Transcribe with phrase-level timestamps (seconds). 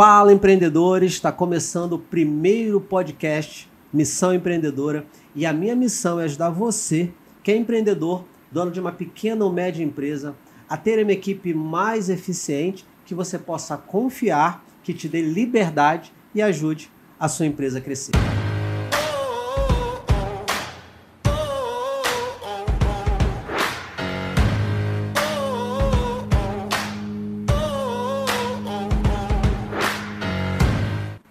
[0.00, 6.50] Fala empreendedores, está começando o primeiro podcast Missão Empreendedora e a minha missão é ajudar
[6.50, 7.10] você,
[7.42, 10.36] que é empreendedor, dono de uma pequena ou média empresa,
[10.68, 16.40] a ter uma equipe mais eficiente que você possa confiar, que te dê liberdade e
[16.40, 18.12] ajude a sua empresa a crescer.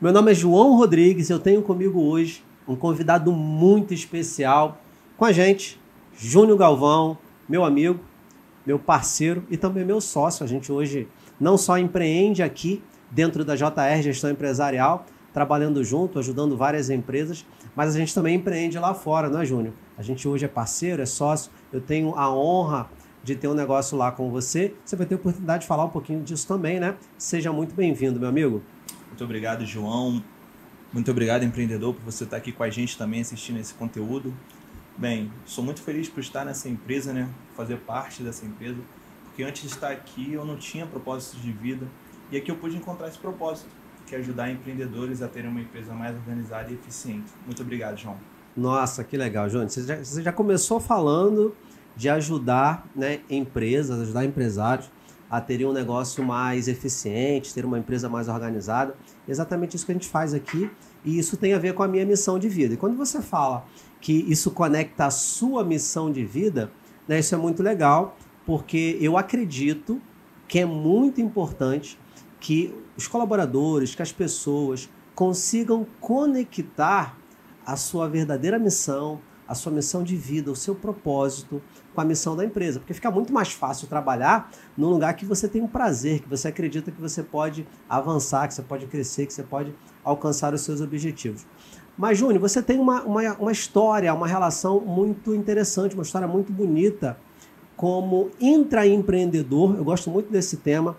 [0.08, 4.78] Meu nome é João Rodrigues, eu tenho comigo hoje um convidado muito especial
[5.18, 5.78] com a gente,
[6.18, 7.18] Júnior Galvão,
[7.50, 8.00] meu amigo,
[8.66, 10.46] meu parceiro e também meu sócio.
[10.46, 16.56] A gente hoje não só empreende aqui dentro da JR Gestão Empresarial, trabalhando junto, ajudando
[16.56, 19.74] várias empresas, mas a gente também empreende lá fora, não é, Júnior?
[19.98, 21.52] A gente hoje é parceiro, é sócio.
[21.70, 22.90] Eu tenho a honra
[23.26, 24.74] de ter um negócio lá com você.
[24.86, 26.96] Você vai ter a oportunidade de falar um pouquinho disso também, né?
[27.18, 28.64] Seja muito bem-vindo, meu amigo.
[29.08, 30.24] Muito obrigado, João.
[30.92, 34.34] Muito obrigado, empreendedor, por você estar aqui com a gente também assistindo esse conteúdo.
[34.98, 37.30] Bem, sou muito feliz por estar nessa empresa, né?
[37.56, 38.80] Fazer parte dessa empresa,
[39.26, 41.86] porque antes de estar aqui eu não tinha propósito de vida
[42.32, 43.70] e aqui eu pude encontrar esse propósito,
[44.06, 47.32] que é ajudar empreendedores a terem uma empresa mais organizada e eficiente.
[47.46, 48.18] Muito obrigado, João.
[48.56, 49.70] Nossa, que legal, João.
[49.70, 51.56] Você já, você já começou falando
[51.96, 54.90] de ajudar né, empresas, ajudar empresários
[55.30, 58.96] a terem um negócio mais eficiente, ter uma empresa mais organizada.
[59.28, 60.70] Exatamente isso que a gente faz aqui
[61.04, 62.74] e isso tem a ver com a minha missão de vida.
[62.74, 63.66] E quando você fala
[64.00, 66.72] que isso conecta a sua missão de vida,
[67.08, 70.02] né, isso é muito legal, porque eu acredito
[70.48, 72.00] que é muito importante
[72.40, 77.18] que os colaboradores, que as pessoas consigam conectar
[77.66, 81.62] a sua verdadeira missão, a sua missão de vida, o seu propósito
[81.98, 82.80] com a missão da empresa.
[82.80, 86.48] Porque fica muito mais fácil trabalhar num lugar que você tem um prazer, que você
[86.48, 90.80] acredita que você pode avançar, que você pode crescer, que você pode alcançar os seus
[90.80, 91.44] objetivos.
[91.98, 96.54] Mas, Júnior, você tem uma, uma, uma história, uma relação muito interessante, uma história muito
[96.54, 97.18] bonita
[97.76, 99.76] como intraempreendedor.
[99.76, 100.96] Eu gosto muito desse tema,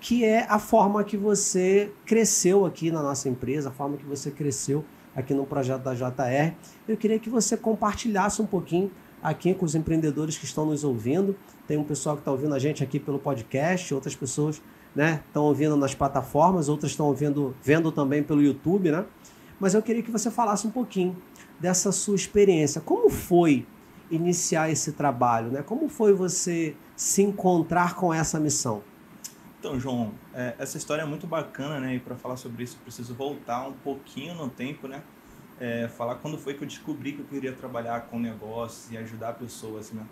[0.00, 4.30] que é a forma que você cresceu aqui na nossa empresa, a forma que você
[4.30, 4.82] cresceu
[5.14, 6.54] aqui no projeto da JR.
[6.88, 8.90] Eu queria que você compartilhasse um pouquinho
[9.22, 11.36] aqui com os empreendedores que estão nos ouvindo.
[11.66, 14.62] Tem um pessoal que está ouvindo a gente aqui pelo podcast, outras pessoas
[14.94, 19.04] né, estão ouvindo nas plataformas, outras estão ouvindo, vendo também pelo YouTube, né?
[19.60, 21.16] Mas eu queria que você falasse um pouquinho
[21.58, 22.80] dessa sua experiência.
[22.80, 23.66] Como foi
[24.10, 25.62] iniciar esse trabalho, né?
[25.62, 28.82] Como foi você se encontrar com essa missão?
[29.58, 31.96] Então, João, é, essa história é muito bacana, né?
[31.96, 35.02] E para falar sobre isso, preciso voltar um pouquinho no tempo, né?
[35.60, 39.34] É, falar quando foi que eu descobri que eu queria trabalhar com negócios e ajudar
[39.34, 40.06] pessoas, né?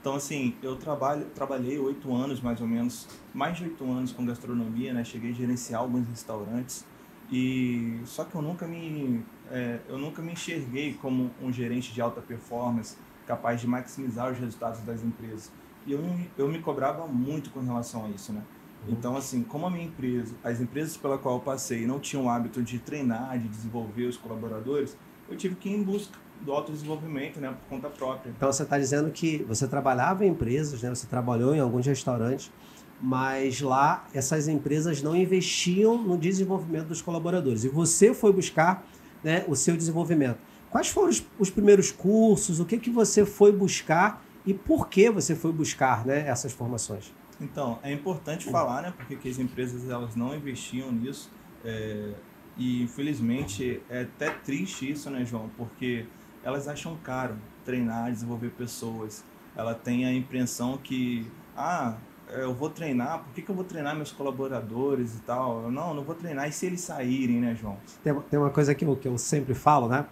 [0.00, 4.24] Então, assim, eu trabalho, trabalhei oito anos, mais ou menos, mais de oito anos com
[4.24, 5.02] gastronomia, né?
[5.02, 6.84] Cheguei a gerenciar alguns restaurantes
[7.30, 12.00] e só que eu nunca me, é, eu nunca me enxerguei como um gerente de
[12.00, 15.50] alta performance capaz de maximizar os resultados das empresas.
[15.84, 16.00] E eu,
[16.38, 18.42] eu me cobrava muito com relação a isso, né?
[18.88, 22.30] Então, assim, como a minha empresa, as empresas pela qual eu passei não tinham o
[22.30, 24.96] hábito de treinar, de desenvolver os colaboradores,
[25.28, 28.30] eu tive que ir em busca do autodesenvolvimento, né, por conta própria.
[28.36, 32.52] Então, você está dizendo que você trabalhava em empresas, né, você trabalhou em alguns restaurantes,
[33.00, 37.64] mas lá essas empresas não investiam no desenvolvimento dos colaboradores.
[37.64, 38.86] E você foi buscar
[39.22, 40.38] né, o seu desenvolvimento.
[40.70, 42.60] Quais foram os, os primeiros cursos?
[42.60, 47.12] O que, que você foi buscar e por que você foi buscar né, essas formações?
[47.40, 48.94] Então, é importante falar, né?
[48.96, 51.30] Porque as empresas elas não investiam nisso.
[51.64, 52.12] É,
[52.56, 55.50] e infelizmente é até triste isso, né, João?
[55.56, 56.06] Porque
[56.42, 59.24] elas acham caro treinar, desenvolver pessoas.
[59.54, 61.96] Ela tem a impressão que, ah,
[62.28, 65.64] eu vou treinar, por que, que eu vou treinar meus colaboradores e tal?
[65.64, 67.76] Eu, não, não vou treinar e se eles saírem, né, João?
[68.02, 70.06] Tem, tem uma coisa que eu, que eu sempre falo, né?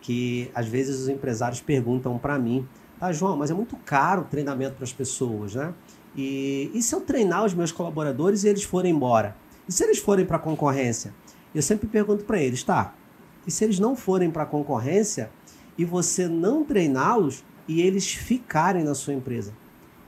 [0.00, 2.66] Que às vezes os empresários perguntam para mim,
[3.00, 5.72] ah, João, mas é muito caro o treinamento para as pessoas, né?
[6.20, 9.36] E, e se eu treinar os meus colaboradores e eles forem embora?
[9.68, 11.14] E se eles forem para a concorrência?
[11.54, 12.92] Eu sempre pergunto para eles, tá?
[13.46, 15.30] E se eles não forem para a concorrência
[15.78, 19.52] e você não treiná-los e eles ficarem na sua empresa?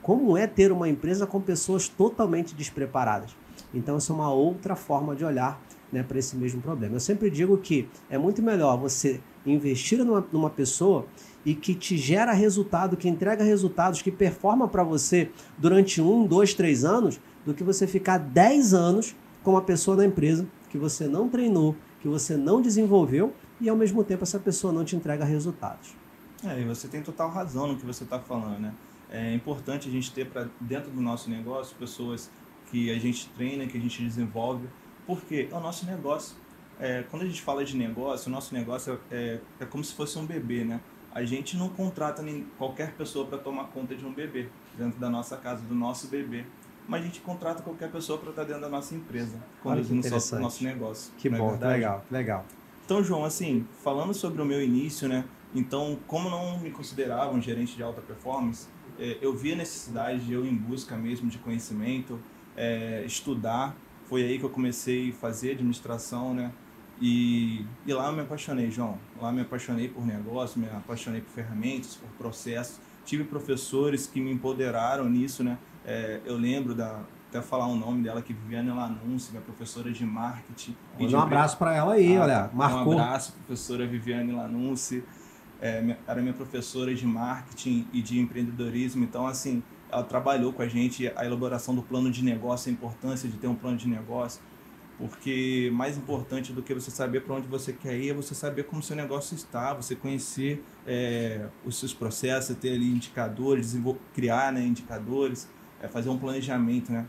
[0.02, 3.36] Como é ter uma empresa com pessoas totalmente despreparadas?
[3.72, 5.62] Então, essa é uma outra forma de olhar
[5.92, 6.96] né, para esse mesmo problema.
[6.96, 11.06] Eu sempre digo que é muito melhor você investir numa, numa pessoa
[11.44, 16.54] e que te gera resultado, que entrega resultados, que performa para você durante um, dois,
[16.54, 21.06] três anos, do que você ficar dez anos com uma pessoa na empresa que você
[21.06, 25.24] não treinou, que você não desenvolveu e ao mesmo tempo essa pessoa não te entrega
[25.24, 25.94] resultados.
[26.44, 28.72] É, e você tem total razão no que você está falando, né?
[29.10, 32.30] É importante a gente ter para dentro do nosso negócio pessoas
[32.70, 34.68] que a gente treina, que a gente desenvolve,
[35.06, 35.48] Por quê?
[35.50, 36.36] É o nosso negócio.
[36.78, 40.16] É, quando a gente fala de negócio, o nosso negócio é, é como se fosse
[40.18, 40.80] um bebê, né?
[41.12, 45.10] A gente não contrata nem qualquer pessoa para tomar conta de um bebê dentro da
[45.10, 46.44] nossa casa, do nosso bebê.
[46.86, 50.64] Mas a gente contrata qualquer pessoa para estar dentro da nossa empresa, conduzindo o nosso,
[50.64, 51.12] negócio.
[51.18, 52.44] Que é bom, é legal, legal.
[52.84, 55.24] Então, João, assim, falando sobre o meu início, né?
[55.54, 58.68] Então, como não me considerava um gerente de alta performance,
[58.98, 62.18] é, eu vi a necessidade de eu em busca mesmo de conhecimento,
[62.56, 63.76] é, estudar.
[64.04, 66.52] Foi aí que eu comecei a fazer administração, né?
[67.00, 68.98] E, e lá eu me apaixonei, João.
[69.20, 72.78] Lá me apaixonei por negócio, me apaixonei por ferramentas, por processos.
[73.04, 75.56] Tive professores que me empoderaram nisso, né?
[75.84, 80.04] É, eu lembro da até falar o nome dela que Viviane Lanunci, minha professora de
[80.04, 80.76] marketing.
[80.98, 82.94] Manda um abraço para ela aí, ah, olha, marcou.
[82.94, 85.04] Um abraço, professora Viviane Lanunci.
[85.62, 89.62] É, era minha professora de marketing e de empreendedorismo, então assim,
[89.92, 93.46] ela trabalhou com a gente a elaboração do plano de negócio, a importância de ter
[93.46, 94.40] um plano de negócio
[95.00, 98.64] porque mais importante do que você saber para onde você quer ir é você saber
[98.64, 103.74] como seu negócio está, você conhecer é, os seus processos, ter ali indicadores,
[104.12, 105.48] criar né, indicadores,
[105.82, 107.06] é, fazer um planejamento, né?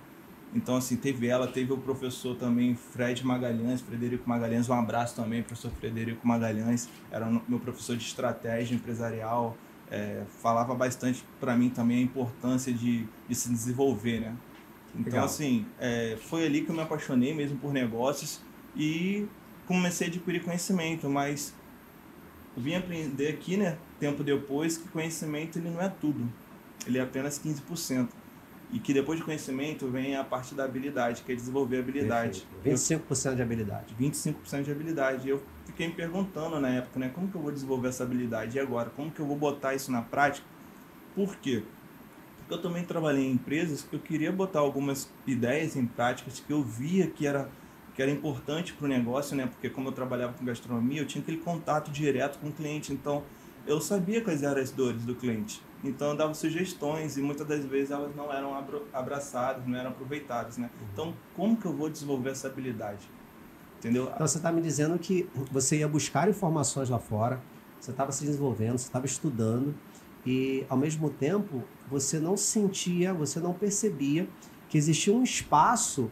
[0.53, 5.43] Então, assim, teve ela, teve o professor também, Fred Magalhães, Frederico Magalhães, um abraço também,
[5.43, 9.55] professor Frederico Magalhães, era meu professor de estratégia empresarial,
[9.89, 14.35] é, falava bastante para mim também a importância de, de se desenvolver, né?
[14.93, 15.25] Então, Legal.
[15.25, 18.41] assim, é, foi ali que eu me apaixonei mesmo por negócios
[18.75, 19.25] e
[19.65, 21.53] comecei a adquirir conhecimento, mas
[22.55, 26.27] eu vim aprender aqui, né, tempo depois, que conhecimento ele não é tudo,
[26.85, 28.09] ele é apenas 15%.
[28.73, 32.47] E que depois de conhecimento vem a parte da habilidade, que é desenvolver habilidade.
[32.63, 33.09] Perfeito.
[33.09, 33.95] 25% de habilidade.
[33.99, 35.27] 25% de habilidade.
[35.27, 38.55] Eu fiquei me perguntando na época, né, como que eu vou desenvolver essa habilidade?
[38.55, 40.47] E agora, como que eu vou botar isso na prática?
[41.13, 41.63] Por quê?
[42.53, 46.63] Eu também trabalhei em empresas que eu queria botar algumas ideias em práticas que eu
[46.63, 47.49] via que era
[47.93, 49.47] que era importante para o negócio, né?
[49.47, 53.21] Porque como eu trabalhava com gastronomia, eu tinha aquele contato direto com o cliente, então
[53.67, 55.61] eu sabia quais eram as dores do cliente.
[55.83, 58.53] Então eu dava sugestões e muitas das vezes elas não eram
[58.93, 60.69] abraçadas, não eram aproveitadas, né?
[60.73, 60.87] Uhum.
[60.93, 63.09] Então como que eu vou desenvolver essa habilidade?
[63.79, 64.09] Entendeu?
[64.13, 67.41] Então você está me dizendo que você ia buscar informações lá fora,
[67.79, 69.75] você estava se desenvolvendo, você estava estudando
[70.25, 74.27] e ao mesmo tempo você não sentia, você não percebia
[74.69, 76.09] que existia um espaço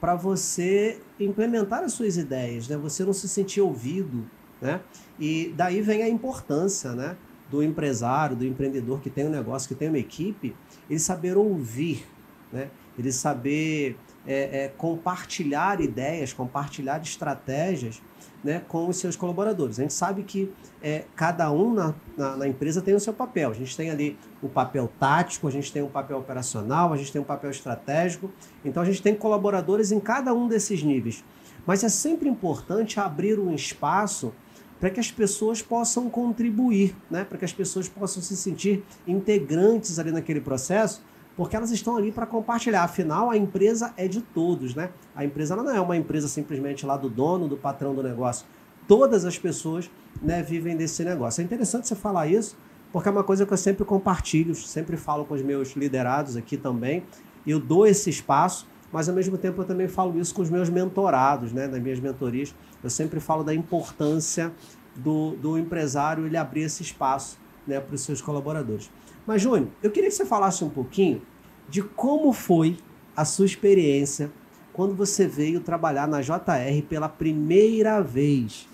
[0.00, 2.76] para você implementar as suas ideias, né?
[2.78, 4.28] Você não se sentia ouvido,
[4.60, 4.80] né?
[5.18, 7.16] E daí vem a importância, né?
[7.50, 10.56] Do empresário, do empreendedor que tem um negócio, que tem uma equipe,
[10.88, 12.06] ele saber ouvir,
[12.52, 12.70] né?
[12.98, 13.96] Ele saber
[14.26, 18.00] é, é, compartilhar ideias, compartilhar estratégias
[18.42, 19.78] né, com os seus colaboradores.
[19.78, 20.50] A gente sabe que
[20.82, 23.50] é, cada um na, na, na, empresa tem o seu papel.
[23.50, 27.12] A gente tem ali o papel tático, a gente tem o papel operacional, a gente
[27.12, 28.30] tem o papel estratégico.
[28.64, 31.22] Então a gente tem colaboradores em cada um desses níveis.
[31.66, 34.32] Mas é sempre importante abrir um espaço
[34.78, 37.22] para que as pessoas possam contribuir, né?
[37.22, 41.02] para que as pessoas possam se sentir integrantes ali naquele processo
[41.36, 42.82] porque elas estão ali para compartilhar.
[42.82, 44.90] Afinal, a empresa é de todos, né?
[45.14, 48.46] A empresa não é uma empresa simplesmente lá do dono, do patrão do negócio.
[48.86, 49.90] Todas as pessoas
[50.20, 51.40] né, vivem desse negócio.
[51.40, 52.56] É interessante você falar isso,
[52.92, 56.56] porque é uma coisa que eu sempre compartilho, sempre falo com os meus liderados aqui
[56.56, 57.04] também.
[57.46, 60.68] Eu dou esse espaço, mas ao mesmo tempo eu também falo isso com os meus
[60.68, 62.54] mentorados, né, das minhas mentorias.
[62.82, 64.52] Eu sempre falo da importância
[64.96, 68.90] do, do empresário ele abrir esse espaço né, para os seus colaboradores.
[69.26, 71.22] Mas, Júnior, eu queria que você falasse um pouquinho
[71.68, 72.76] de como foi
[73.16, 74.30] a sua experiência
[74.72, 78.68] quando você veio trabalhar na JR pela primeira vez.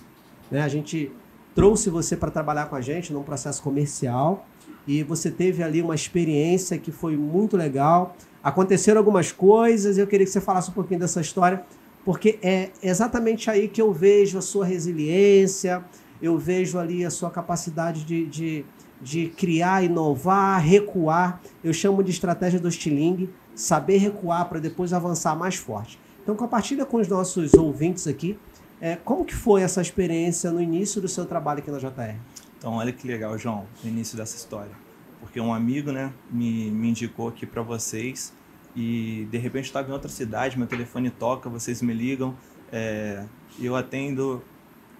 [0.50, 0.62] Né?
[0.62, 1.10] A gente
[1.54, 4.46] trouxe você para trabalhar com a gente num processo comercial
[4.86, 8.16] e você teve ali uma experiência que foi muito legal.
[8.42, 11.64] Aconteceram algumas coisas, eu queria que você falasse um pouquinho dessa história,
[12.04, 15.84] porque é exatamente aí que eu vejo a sua resiliência,
[16.22, 18.64] eu vejo ali a sua capacidade de, de
[19.00, 21.40] de criar, inovar, recuar.
[21.62, 25.98] Eu chamo de estratégia do estilingue, saber recuar para depois avançar mais forte.
[26.22, 28.38] Então, compartilha com os nossos ouvintes aqui
[28.80, 32.16] é, como que foi essa experiência no início do seu trabalho aqui na JR.
[32.58, 34.72] Então, olha que legal, João, o início dessa história.
[35.20, 38.32] Porque um amigo né, me, me indicou aqui para vocês
[38.74, 42.36] e de repente estava em outra cidade, meu telefone toca, vocês me ligam,
[42.70, 43.24] é,
[43.58, 44.42] eu atendo,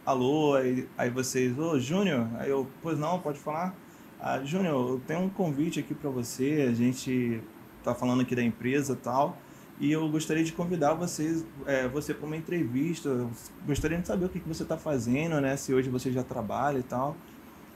[0.05, 3.75] alô, aí, aí vocês, ô Júnior, aí eu, pois não, pode falar?
[4.21, 6.67] Ah, Júnior, eu tenho um convite aqui para você.
[6.69, 7.41] A gente
[7.79, 9.37] está falando aqui da empresa e tal.
[9.79, 13.09] E eu gostaria de convidar vocês, é, você para uma entrevista.
[13.09, 13.31] Eu
[13.67, 15.57] gostaria de saber o que, que você está fazendo, né?
[15.57, 17.17] Se hoje você já trabalha e tal.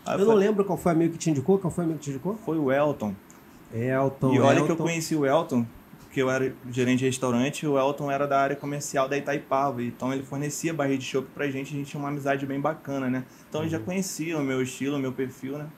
[0.06, 1.58] Eu, eu não lembro qual foi o amigo que te indicou.
[1.58, 2.36] Qual foi o amigo que te indicou?
[2.36, 3.14] Foi o Elton.
[3.72, 4.34] Elton.
[4.34, 4.66] E olha Elton.
[4.66, 5.66] que eu conheci o Elton
[6.10, 10.12] porque eu era gerente de restaurante, o Elton era da área comercial da Itaipava, então
[10.12, 13.24] ele fornecia barriga de chopp pra gente, a gente tinha uma amizade bem bacana, né?
[13.48, 13.84] Então ele já uhum.
[13.84, 15.68] conhecia o meu estilo, o meu perfil, né?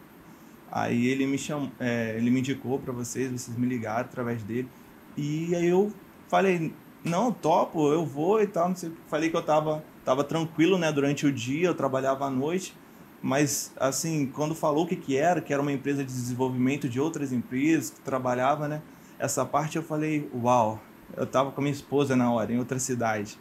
[0.75, 4.69] Aí ele me chamou, é, ele me indicou para vocês, vocês me ligaram através dele.
[5.15, 5.93] E aí eu
[6.29, 6.73] falei,
[7.05, 10.91] não, topo, eu vou e tal, não sei, falei que eu tava tava tranquilo, né,
[10.91, 12.75] durante o dia, eu trabalhava à noite,
[13.23, 16.99] mas assim, quando falou o que que era, que era uma empresa de desenvolvimento de
[16.99, 18.83] outras empresas, que trabalhava, né,
[19.19, 20.81] essa parte eu falei, uau,
[21.17, 23.39] eu tava com a minha esposa na hora, em outra cidade.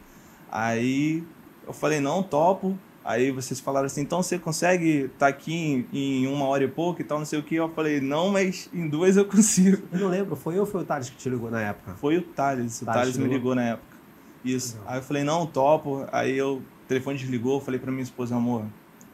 [0.51, 1.23] Aí
[1.65, 5.87] eu falei, não, topo, Aí vocês falaram assim, então você consegue estar tá aqui em,
[5.91, 7.55] em, uma hora e pouco e tal, não sei o que.
[7.55, 9.81] Eu falei, não, mas em duas eu consigo.
[9.91, 11.95] Eu não lembro, foi eu ou foi o Thales que te ligou na época?
[11.95, 13.97] Foi o Thales, o Thales, Thales me ligou na época.
[14.45, 14.79] Isso.
[14.85, 16.05] Aí eu falei, não, topo.
[16.11, 18.65] Aí eu, o telefone desligou, eu falei pra minha esposa, amor,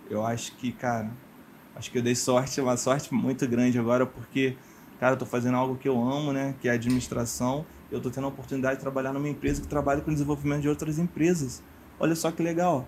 [0.09, 1.09] eu acho que, cara,
[1.75, 4.57] acho que eu dei sorte, uma sorte muito grande agora, porque,
[4.99, 7.65] cara, eu tô fazendo algo que eu amo, né, que é a administração.
[7.89, 10.99] Eu tô tendo a oportunidade de trabalhar numa empresa que trabalha com desenvolvimento de outras
[10.99, 11.63] empresas.
[11.97, 12.85] Olha só que legal.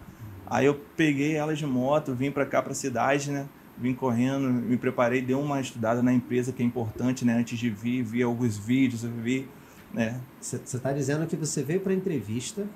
[0.49, 3.47] Aí eu peguei ela de moto, vim para cá para a cidade, né?
[3.77, 7.33] Vim correndo, me preparei, dei uma estudada na empresa que é importante, né?
[7.37, 9.47] Antes de vir, vi alguns vídeos, eu vi,
[9.93, 10.19] né?
[10.41, 12.67] Você está dizendo que você veio para a entrevista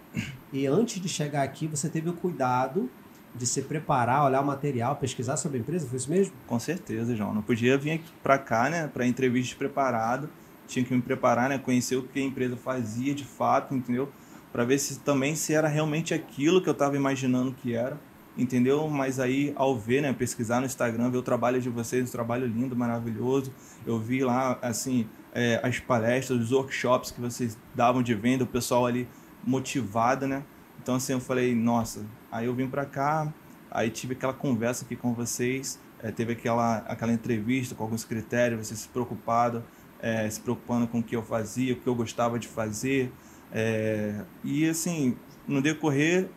[0.51, 2.89] e antes de chegar aqui você teve o cuidado
[3.35, 6.33] de se preparar, olhar o material, pesquisar sobre a empresa, foi isso mesmo?
[6.45, 7.33] Com certeza, João.
[7.33, 8.87] Não podia vir para cá, né?
[8.87, 10.29] Para entrevista preparado,
[10.67, 11.57] tinha que me preparar, né?
[11.57, 14.09] Conhecer o que a empresa fazia de fato, entendeu?
[14.53, 17.99] Para ver se também se era realmente aquilo que eu estava imaginando que era,
[18.37, 18.87] entendeu?
[18.87, 22.45] Mas aí ao ver, né, pesquisar no Instagram, ver o trabalho de vocês, um trabalho
[22.45, 23.51] lindo, maravilhoso,
[23.83, 28.47] eu vi lá assim é, as palestras, os workshops que vocês davam de venda, o
[28.47, 29.07] pessoal ali
[29.43, 30.43] motivado, né?
[30.81, 33.33] Então assim eu falei, nossa, aí eu vim para cá,
[33.71, 38.67] aí tive aquela conversa aqui com vocês, é, teve aquela aquela entrevista com alguns critérios,
[38.67, 39.63] vocês se preocupado,
[39.99, 43.11] é, se preocupando com o que eu fazia, o que eu gostava de fazer,
[43.53, 45.15] é, e assim,
[45.47, 46.27] no decorrer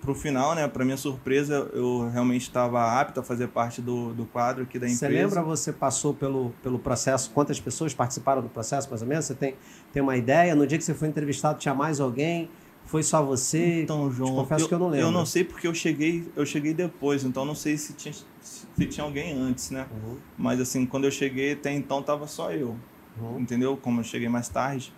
[0.00, 4.24] pro final, né, para minha surpresa, eu realmente estava apto a fazer parte do, do
[4.24, 5.06] quadro aqui da empresa.
[5.06, 9.26] Você lembra, você passou pelo, pelo processo, quantas pessoas participaram do processo, mais ou menos?
[9.26, 9.56] Você tem,
[9.92, 10.54] tem uma ideia?
[10.54, 12.48] No dia que você foi entrevistado, tinha mais alguém?
[12.86, 13.82] Foi só você?
[13.82, 15.06] Então, João, confesso eu, que eu não lembro.
[15.06, 18.86] Eu não sei porque eu cheguei, eu cheguei depois, então não sei se tinha, se
[18.86, 19.86] tinha alguém antes, né?
[19.90, 20.16] Uhum.
[20.36, 22.76] Mas assim, quando eu cheguei, até então tava só eu.
[23.20, 23.40] Uhum.
[23.40, 23.76] Entendeu?
[23.76, 24.92] Como eu cheguei mais tarde.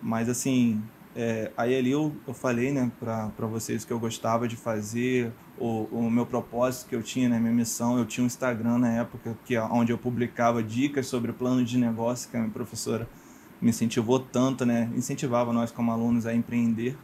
[0.00, 0.82] Mas assim,
[1.14, 5.86] é, aí ali eu, eu falei né, para vocês que eu gostava de fazer, o,
[5.92, 7.98] o meu propósito que eu tinha, né, minha missão.
[7.98, 12.30] Eu tinha um Instagram na época que, onde eu publicava dicas sobre plano de negócio,
[12.30, 13.08] que a minha professora
[13.60, 16.96] me incentivou tanto, né, incentivava nós como alunos a empreender.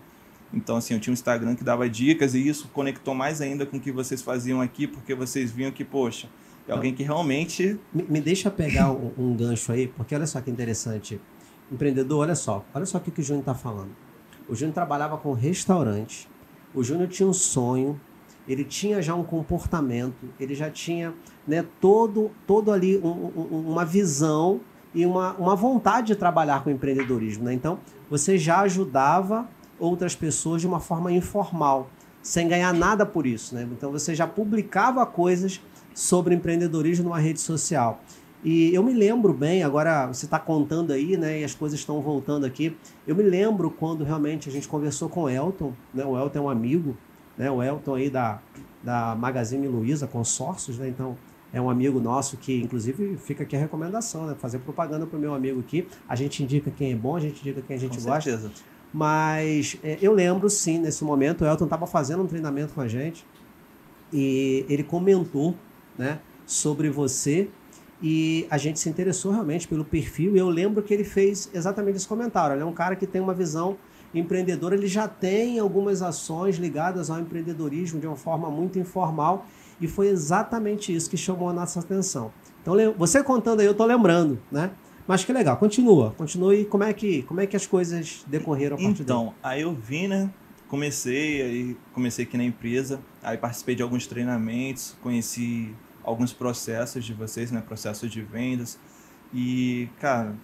[0.53, 3.77] Então, assim, eu tinha um Instagram que dava dicas e isso conectou mais ainda com
[3.77, 6.27] o que vocês faziam aqui, porque vocês viam que, poxa,
[6.67, 7.79] é alguém que realmente.
[7.93, 11.21] Me, me deixa pegar um, um gancho aí, porque olha só que interessante
[11.71, 13.91] Empreendedor, olha só, olha só o que, que o Júnior está falando.
[14.49, 16.29] O Júnior trabalhava com restaurante,
[16.75, 18.01] o Júnior tinha um sonho,
[18.49, 21.13] ele tinha já um comportamento, ele já tinha
[21.47, 24.61] né, todo, todo ali um, um, uma visão
[24.95, 27.45] e uma, uma vontade de trabalhar com empreendedorismo.
[27.45, 27.53] Né?
[27.53, 29.47] Então, você já ajudava
[29.79, 31.91] outras pessoas de uma forma informal,
[32.23, 33.55] sem ganhar nada por isso.
[33.55, 33.69] Né?
[33.71, 35.61] Então, você já publicava coisas
[35.95, 38.01] sobre empreendedorismo numa rede social.
[38.45, 41.41] E eu me lembro bem, agora você está contando aí, né?
[41.41, 42.77] E as coisas estão voltando aqui.
[43.07, 46.05] Eu me lembro quando realmente a gente conversou com o Elton, né?
[46.05, 46.97] O Elton é um amigo,
[47.37, 47.51] né?
[47.51, 48.41] O Elton aí da,
[48.83, 50.89] da Magazine Luiza Consórcios, né?
[50.89, 51.17] Então
[51.53, 54.37] é um amigo nosso que, inclusive, fica aqui a recomendação, né?
[54.39, 55.89] Fazer propaganda para o meu amigo aqui.
[56.09, 58.31] A gente indica quem é bom, a gente indica quem a gente com gosta.
[58.31, 58.53] Certeza.
[58.93, 62.89] Mas é, eu lembro sim, nesse momento, o Elton estava fazendo um treinamento com a
[62.89, 63.27] gente
[64.13, 65.57] e ele comentou,
[65.99, 66.21] né?
[66.47, 67.49] Sobre você
[68.03, 70.37] e a gente se interessou realmente pelo perfil.
[70.37, 72.55] E eu lembro que ele fez exatamente esse comentário.
[72.55, 73.77] Ele é um cara que tem uma visão
[74.15, 79.47] empreendedora, ele já tem algumas ações ligadas ao empreendedorismo de uma forma muito informal.
[79.81, 82.33] E foi exatamente isso que chamou a nossa atenção.
[82.63, 84.71] Então, você contando aí, eu estou lembrando, né?
[85.07, 86.65] Mas que legal, continua, continue.
[86.67, 90.07] Como é que, como é que as coisas decorreram a partir Então, aí eu vim,
[90.07, 90.29] né?
[90.69, 95.75] Comecei, aí comecei aqui na empresa, aí participei de alguns treinamentos, conheci
[96.09, 97.61] alguns processos de vocês, né?
[97.61, 98.79] Processos de vendas.
[99.33, 100.35] E, cara,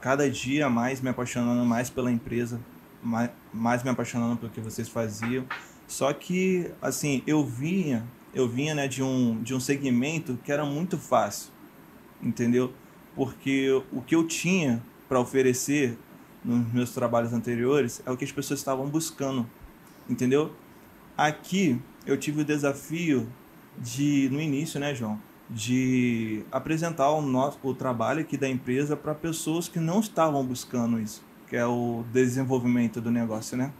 [0.00, 2.60] cada dia mais me apaixonando mais pela empresa,
[3.02, 5.46] mais, mais me apaixonando pelo que vocês faziam.
[5.86, 8.04] Só que, assim, eu vinha,
[8.34, 11.52] eu vinha, né, de um, de um segmento que era muito fácil,
[12.20, 12.72] entendeu?
[13.14, 15.96] Porque o que eu tinha para oferecer
[16.44, 19.48] nos meus trabalhos anteriores é o que as pessoas estavam buscando,
[20.08, 20.52] entendeu?
[21.16, 23.28] Aqui eu tive o desafio
[23.78, 29.14] de no início, né, João, de apresentar o nosso o trabalho aqui da empresa para
[29.14, 33.72] pessoas que não estavam buscando isso, que é o desenvolvimento do negócio, né?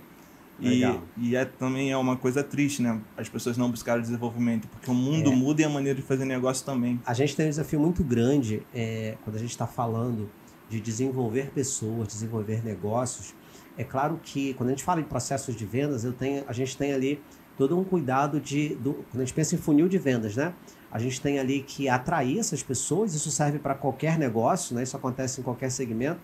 [0.61, 0.83] E,
[1.17, 3.01] e é, também é uma coisa triste, né?
[3.17, 5.35] As pessoas não buscaram desenvolvimento, porque o mundo é.
[5.35, 7.01] muda e a maneira de fazer negócio também.
[7.07, 10.31] A gente tem um desafio muito grande é, quando a gente está falando
[10.69, 13.35] de desenvolver pessoas, desenvolver negócios.
[13.77, 16.77] É claro que quando a gente fala em processos de vendas, eu tenho, a gente
[16.77, 17.21] tem ali
[17.61, 18.75] todo um cuidado de.
[18.76, 20.55] Do, quando a gente pensa em funil de vendas, né?
[20.90, 24.83] A gente tem ali que atrair essas pessoas, isso serve para qualquer negócio, né?
[24.83, 26.21] Isso acontece em qualquer segmento,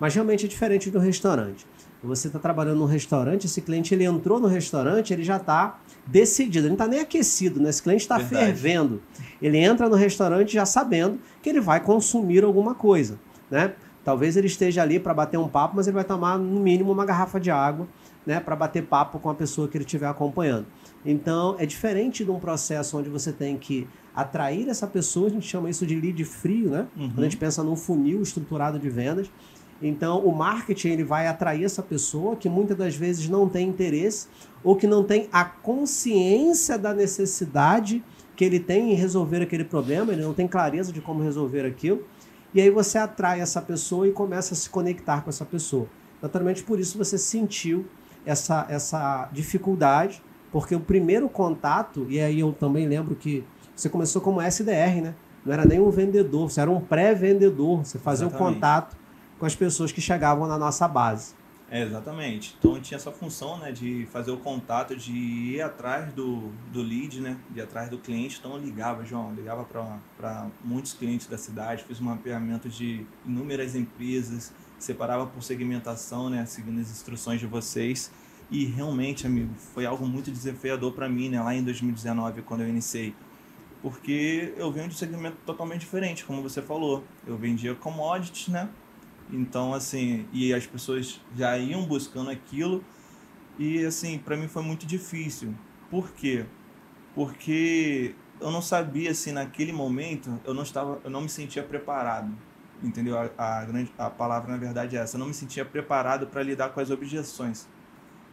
[0.00, 1.66] mas realmente é diferente do restaurante
[2.02, 6.66] você está trabalhando num restaurante, esse cliente ele entrou no restaurante, ele já está decidido,
[6.66, 7.70] ele não está nem aquecido, né?
[7.70, 9.00] Esse cliente está fervendo.
[9.40, 13.74] Ele entra no restaurante já sabendo que ele vai consumir alguma coisa, né?
[14.04, 17.06] Talvez ele esteja ali para bater um papo, mas ele vai tomar no mínimo uma
[17.06, 17.86] garrafa de água,
[18.26, 18.40] né?
[18.40, 20.66] Para bater papo com a pessoa que ele estiver acompanhando.
[21.04, 25.46] Então é diferente de um processo onde você tem que atrair essa pessoa, a gente
[25.46, 26.86] chama isso de lead frio, né?
[26.96, 27.08] Uhum.
[27.08, 29.30] Quando a gente pensa num funil estruturado de vendas
[29.82, 34.28] então, o marketing ele vai atrair essa pessoa que muitas das vezes não tem interesse
[34.62, 38.02] ou que não tem a consciência da necessidade
[38.36, 42.04] que ele tem em resolver aquele problema, ele não tem clareza de como resolver aquilo.
[42.54, 45.88] E aí você atrai essa pessoa e começa a se conectar com essa pessoa.
[46.20, 47.84] Naturalmente, por isso você sentiu
[48.24, 54.20] essa, essa dificuldade, porque o primeiro contato, e aí eu também lembro que você começou
[54.20, 55.14] como SDR, né?
[55.44, 58.96] Não era nem um vendedor, você era um pré-vendedor, você fazia o um contato
[59.38, 61.34] com as pessoas que chegavam na nossa base.
[61.72, 62.54] É, exatamente.
[62.58, 67.18] Então tinha essa função né, de fazer o contato, de ir atrás do, do lead,
[67.18, 68.36] né, de ir atrás do cliente.
[68.38, 73.74] Então eu ligava, João, ligava para muitos clientes da cidade, fiz um mapeamento de inúmeras
[73.74, 74.52] empresas,
[74.84, 78.10] separava por segmentação, né, seguindo as instruções de vocês.
[78.50, 82.68] E realmente, amigo, foi algo muito desafiador para mim, né, lá em 2019, quando eu
[82.68, 83.14] iniciei.
[83.80, 87.02] Porque eu venho de um segmento totalmente diferente, como você falou.
[87.26, 88.68] Eu vendia commodities, né?
[89.30, 92.84] Então, assim, e as pessoas já iam buscando aquilo.
[93.58, 95.54] E, assim, para mim foi muito difícil.
[95.90, 96.46] Por quê?
[97.14, 102.32] Porque eu não sabia, assim, naquele momento, eu não estava, eu não me sentia preparado.
[102.82, 103.16] Entendeu?
[103.18, 105.16] A, a, grande, a palavra, na verdade, é essa.
[105.16, 107.68] Eu não me sentia preparado para lidar com as objeções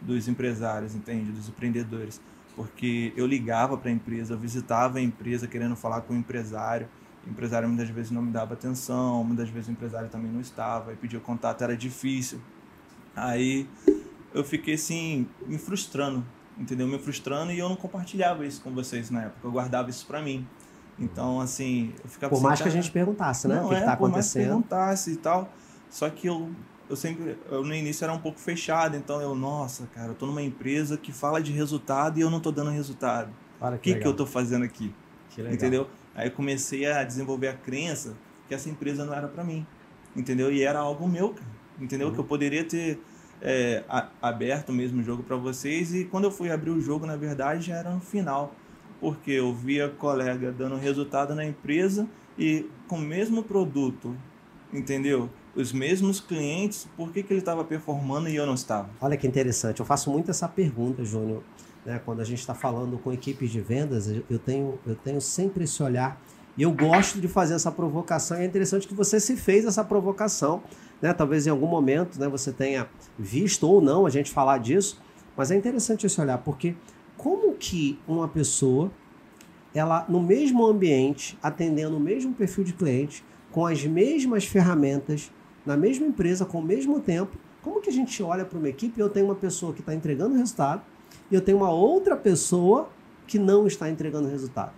[0.01, 1.31] dos empresários, entende?
[1.31, 2.21] Dos empreendedores.
[2.55, 6.87] Porque eu ligava para a empresa, eu visitava a empresa querendo falar com o empresário
[7.25, 10.93] o empresário muitas vezes não me dava atenção, muitas vezes o empresário também não estava,
[10.93, 12.41] e pedir contato era difícil.
[13.15, 13.67] Aí
[14.33, 16.25] eu fiquei assim, me frustrando,
[16.57, 16.87] entendeu?
[16.87, 20.21] Me frustrando e eu não compartilhava isso com vocês na época, eu guardava isso para
[20.21, 20.47] mim.
[20.99, 23.55] Então, assim, eu ficava Por assim, mais que a gente perguntasse, né?
[23.55, 24.41] Não, o que, é, que tá por acontecendo.
[24.41, 25.49] Mais que perguntasse e tal.
[25.89, 26.49] Só que eu,
[26.89, 30.25] eu sempre, eu no início era um pouco fechado, então eu, nossa, cara, eu tô
[30.25, 33.31] numa empresa que fala de resultado e eu não tô dando resultado.
[33.61, 34.93] O que, que, que eu tô fazendo aqui?
[35.37, 35.87] Entendeu?
[36.15, 38.15] Aí comecei a desenvolver a crença
[38.47, 39.65] que essa empresa não era para mim,
[40.15, 40.51] entendeu?
[40.51, 41.45] E era algo meu, cara,
[41.79, 42.07] entendeu?
[42.07, 42.13] Uhum.
[42.13, 42.99] Que eu poderia ter
[43.41, 47.05] é, a, aberto mesmo o jogo para vocês e quando eu fui abrir o jogo,
[47.05, 48.53] na verdade, já era no final,
[48.99, 52.07] porque eu via colega dando resultado na empresa
[52.37, 54.15] e com o mesmo produto,
[54.73, 55.29] entendeu?
[55.55, 58.89] Os mesmos clientes, por que, que ele estava performando e eu não estava?
[59.01, 61.43] Olha que interessante, eu faço muito essa pergunta, Júnior
[61.85, 61.99] né?
[62.03, 65.81] Quando a gente está falando com equipes de vendas, eu tenho, eu tenho sempre esse
[65.81, 66.21] olhar
[66.57, 68.37] e eu gosto de fazer essa provocação.
[68.37, 70.61] E é interessante que você se fez essa provocação,
[71.01, 71.13] né?
[71.13, 75.01] Talvez em algum momento, né, você tenha visto ou não a gente falar disso,
[75.35, 76.75] mas é interessante esse olhar porque
[77.19, 78.89] como que uma pessoa
[79.75, 85.29] ela no mesmo ambiente, atendendo o mesmo perfil de cliente, com as mesmas ferramentas,
[85.65, 88.97] na mesma empresa, com o mesmo tempo, como que a gente olha para uma equipe
[88.97, 90.81] e eu tenho uma pessoa que está entregando resultado
[91.29, 92.89] e eu tenho uma outra pessoa
[93.27, 94.71] que não está entregando resultado.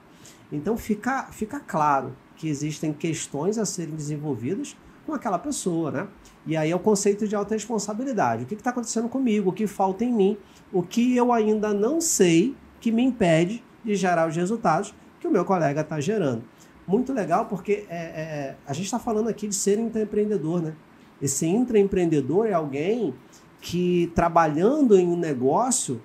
[0.52, 4.76] Então fica, fica claro que existem questões a serem desenvolvidas
[5.06, 6.08] com aquela pessoa, né?
[6.46, 8.44] E aí é o conceito de autorresponsabilidade.
[8.44, 9.50] O que está acontecendo comigo?
[9.50, 10.38] O que falta em mim?
[10.72, 15.32] O que eu ainda não sei que me impede de gerar os resultados que o
[15.32, 16.44] meu colega está gerando.
[16.88, 20.74] Muito legal porque é, é, a gente está falando aqui de ser intraempreendedor, né?
[21.22, 23.14] Esse intraempreendedor é alguém
[23.62, 26.02] que trabalhando em um negócio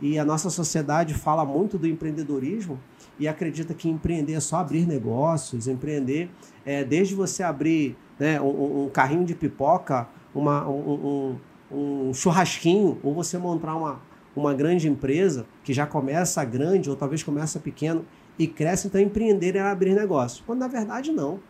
[0.00, 2.78] e a nossa sociedade fala muito do empreendedorismo
[3.18, 6.28] e acredita que empreender é só abrir negócios, empreender
[6.66, 11.36] é desde você abrir né, um, um carrinho de pipoca, uma, um,
[11.72, 14.00] um, um, churrasquinho, ou você montar uma,
[14.34, 18.04] uma grande empresa que já começa grande ou talvez começa pequeno
[18.38, 20.42] e cresce, então empreender é abrir negócio.
[20.46, 21.40] Quando na verdade não.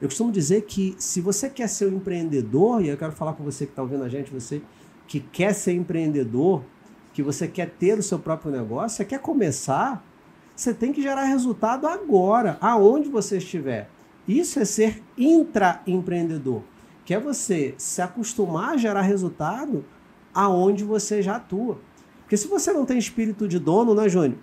[0.00, 3.44] Eu costumo dizer que se você quer ser um empreendedor, e eu quero falar com
[3.44, 4.62] você que está ouvindo a gente, você
[5.06, 6.62] que quer ser empreendedor,
[7.12, 10.02] que você quer ter o seu próprio negócio, você quer começar,
[10.56, 13.90] você tem que gerar resultado agora, aonde você estiver.
[14.26, 16.62] Isso é ser intraempreendedor.
[17.04, 19.84] Que é você se acostumar a gerar resultado
[20.32, 21.78] aonde você já atua.
[22.20, 24.38] Porque se você não tem espírito de dono, né, Júnior?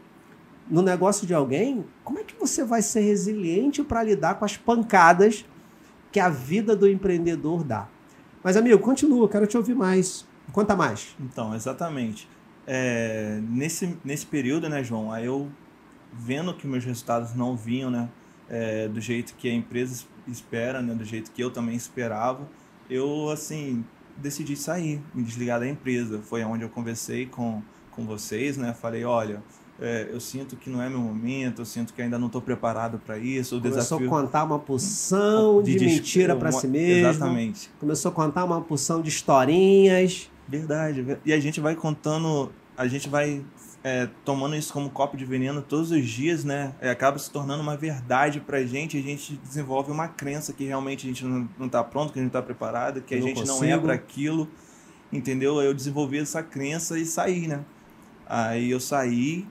[0.70, 4.58] No negócio de alguém, como é que você vai ser resiliente para lidar com as
[4.58, 5.46] pancadas
[6.12, 7.88] que a vida do empreendedor dá?
[8.44, 10.26] Mas, amigo, continua, quero te ouvir mais.
[10.52, 11.16] Conta mais.
[11.20, 12.28] Então, exatamente.
[12.66, 15.50] É, nesse, nesse período, né, João, aí eu
[16.12, 18.10] vendo que meus resultados não vinham, né,
[18.50, 22.48] é, do jeito que a empresa espera, né, do jeito que eu também esperava,
[22.90, 23.84] eu, assim,
[24.18, 26.20] decidi sair, me desligar da empresa.
[26.20, 29.42] Foi onde eu conversei com, com vocês, né, falei, olha,
[29.80, 33.00] é, eu sinto que não é meu momento, eu sinto que ainda não estou preparado
[33.00, 33.58] para isso.
[33.58, 34.08] O Começou desafio...
[34.08, 37.10] a contar uma porção de, de mentira para si mesmo.
[37.10, 37.70] Exatamente.
[37.80, 40.32] Começou a contar uma porção de historinhas.
[40.48, 41.20] Verdade.
[41.24, 43.44] E a gente vai contando, a gente vai
[43.88, 46.76] é, tomando isso como copo de veneno todos os dias, né?
[46.82, 48.98] É, acaba se tornando uma verdade pra gente.
[48.98, 52.22] A gente desenvolve uma crença que realmente a gente não, não tá pronto, que a
[52.22, 53.66] gente não tá preparado, que a não gente consigo.
[53.66, 54.46] não é para aquilo.
[55.12, 55.62] Entendeu?
[55.62, 57.64] Eu desenvolvi essa crença e saí, né?
[58.26, 59.48] Aí eu saí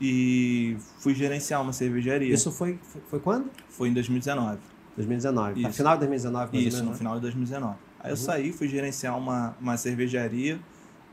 [0.00, 2.34] e fui gerenciar uma cervejaria.
[2.34, 3.48] Isso foi, foi, foi quando?
[3.68, 4.58] Foi em 2019.
[4.96, 5.60] 2019.
[5.60, 5.72] Isso.
[5.74, 7.76] final de 2019, mais Isso, no final de 2019.
[8.00, 8.10] Aí uhum.
[8.10, 10.58] eu saí, fui gerenciar uma, uma cervejaria,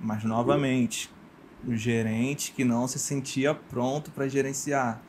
[0.02, 1.13] mas novamente,
[1.68, 5.02] um gerente que não se sentia pronto para gerenciar,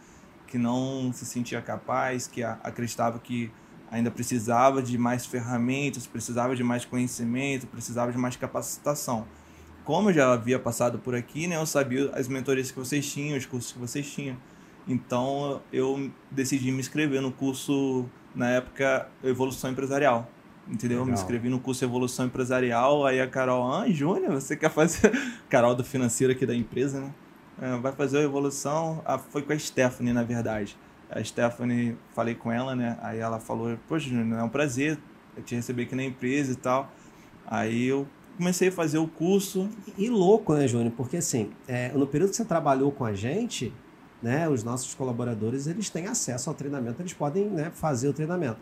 [0.47, 3.51] que não se sentia capaz, que acreditava que
[3.91, 9.27] ainda precisava de mais ferramentas, precisava de mais conhecimento, precisava de mais capacitação.
[9.85, 13.37] Como eu já havia passado por aqui, né, eu sabia as mentorias que vocês tinham,
[13.37, 14.37] os cursos que vocês tinham.
[14.89, 20.31] Então eu decidi me inscrever no curso, na época, Evolução Empresarial
[20.69, 20.99] entendeu?
[20.99, 21.07] Legal.
[21.07, 25.13] Me inscrevi no curso Evolução Empresarial, aí a Carol, ah, Júnior, você quer fazer...
[25.49, 27.15] Carol do financeiro aqui da empresa, né?
[27.61, 30.77] É, vai fazer a evolução, ah, foi com a Stephanie, na verdade.
[31.09, 32.99] A Stephanie, falei com ela, né?
[33.01, 34.99] Aí ela falou, poxa, Júnior, é um prazer
[35.45, 36.91] te receber aqui na empresa e tal.
[37.47, 39.69] Aí eu comecei a fazer o curso.
[39.99, 40.93] E, e louco, né, Júnior?
[40.97, 43.73] Porque assim, é, no período que você trabalhou com a gente,
[44.23, 48.59] né, os nossos colaboradores, eles têm acesso ao treinamento, eles podem né, fazer o treinamento.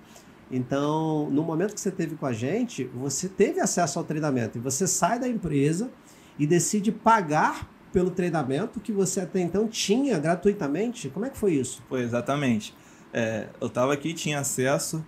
[0.52, 4.60] Então, no momento que você teve com a gente, você teve acesso ao treinamento e
[4.60, 5.90] você sai da empresa
[6.38, 11.08] e decide pagar pelo treinamento que você até então tinha gratuitamente.
[11.08, 11.82] Como é que foi isso?
[11.88, 12.74] Foi exatamente.
[13.14, 15.04] É, eu estava aqui, tinha acesso,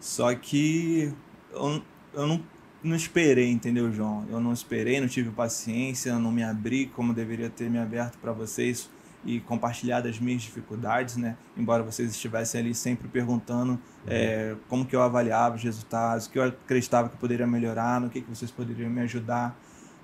[0.00, 1.12] só que
[1.52, 1.82] eu,
[2.14, 2.42] eu não,
[2.82, 4.26] não esperei, entendeu, João?
[4.30, 8.32] Eu não esperei, não tive paciência, não me abri como deveria ter me aberto para
[8.32, 8.88] vocês
[9.24, 11.36] e compartilhar das minhas dificuldades, né?
[11.56, 13.78] Embora vocês estivessem ali sempre perguntando uhum.
[14.06, 18.08] é, como que eu avaliava os resultados, o que eu acreditava que poderia melhorar, no
[18.08, 19.58] que, que vocês poderiam me ajudar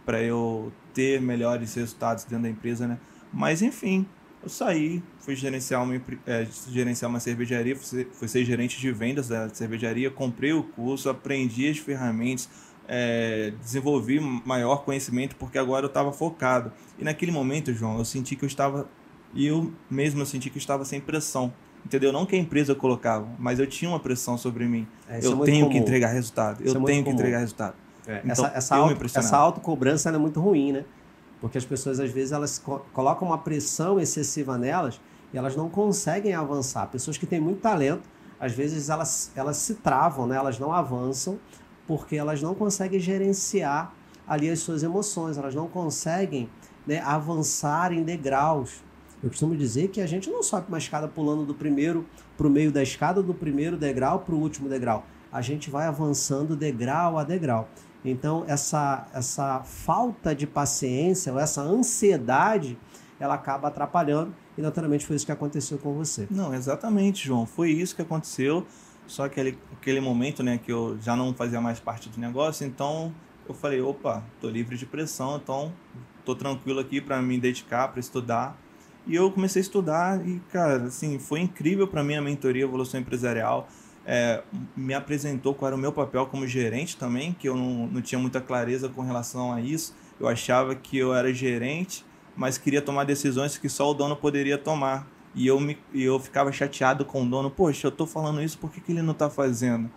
[0.05, 2.99] para eu ter melhores resultados dentro da empresa, né?
[3.33, 4.07] Mas enfim,
[4.43, 5.95] eu saí, fui gerenciar uma,
[6.27, 10.63] é, gerenciar uma cervejaria, fui ser, fui ser gerente de vendas da cervejaria, comprei o
[10.63, 12.49] curso, aprendi as ferramentas,
[12.87, 16.71] é, desenvolvi maior conhecimento porque agora eu estava focado.
[16.99, 18.87] E naquele momento, João, eu senti que eu estava
[19.35, 21.53] e eu mesmo eu senti que eu estava sem pressão.
[21.85, 22.11] Entendeu?
[22.11, 24.89] Não que a empresa colocava, mas eu tinha uma pressão sobre mim.
[25.07, 25.71] É, eu é tenho comum.
[25.71, 26.63] que entregar resultado.
[26.63, 27.75] Eu é tenho que entregar resultado.
[28.07, 30.85] É, então, essa, essa, auto, essa autocobrança é muito ruim, né?
[31.41, 34.99] Porque as pessoas, às vezes, elas co colocam uma pressão excessiva nelas
[35.33, 36.87] e elas não conseguem avançar.
[36.87, 38.09] Pessoas que têm muito talento,
[38.41, 40.37] às vezes, elas, elas se travam, né?
[40.37, 41.39] Elas não avançam
[41.87, 43.93] porque elas não conseguem gerenciar
[44.27, 46.49] ali as suas emoções, elas não conseguem
[46.87, 48.83] né, avançar em degraus.
[49.25, 52.05] Eu costumo dizer que a gente não sobe uma escada pulando do primeiro
[52.37, 55.07] para o meio da escada, do primeiro degrau para o último degrau.
[55.33, 57.67] A gente vai avançando degrau a degrau.
[58.05, 62.77] Então, essa, essa falta de paciência, ou essa ansiedade,
[63.19, 64.35] ela acaba atrapalhando.
[64.59, 66.29] E, naturalmente, foi isso que aconteceu com você.
[66.31, 67.47] Não, exatamente, João.
[67.47, 68.67] Foi isso que aconteceu.
[69.07, 72.67] Só que aquele, aquele momento né, que eu já não fazia mais parte do negócio,
[72.67, 73.11] então
[73.49, 75.73] eu falei: opa, tô livre de pressão, então
[76.27, 78.64] tô tranquilo aqui para me dedicar, para estudar.
[79.07, 82.99] E eu comecei a estudar e, cara, assim, foi incrível para mim a mentoria Evolução
[82.99, 83.69] Empresarial.
[84.07, 84.43] É,
[84.77, 88.19] me apresentou qual era o meu papel como gerente também, que eu não, não tinha
[88.19, 89.95] muita clareza com relação a isso.
[90.19, 92.05] Eu achava que eu era gerente,
[92.37, 95.07] mas queria tomar decisões que só o dono poderia tomar.
[95.35, 97.51] E eu, me, e eu ficava chateado com o dono.
[97.51, 99.91] Poxa, eu tô falando isso, por que, que ele não tá fazendo?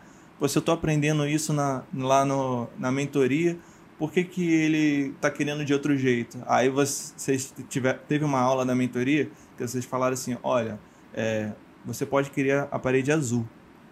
[0.48, 3.58] Se eu tô aprendendo isso na, lá no, na mentoria,
[3.98, 6.38] por que, que ele está querendo de outro jeito?
[6.46, 10.80] Aí vocês tiver, teve uma aula da mentoria que vocês falaram assim, olha,
[11.14, 11.52] é,
[11.84, 13.48] você pode querer a parede azul,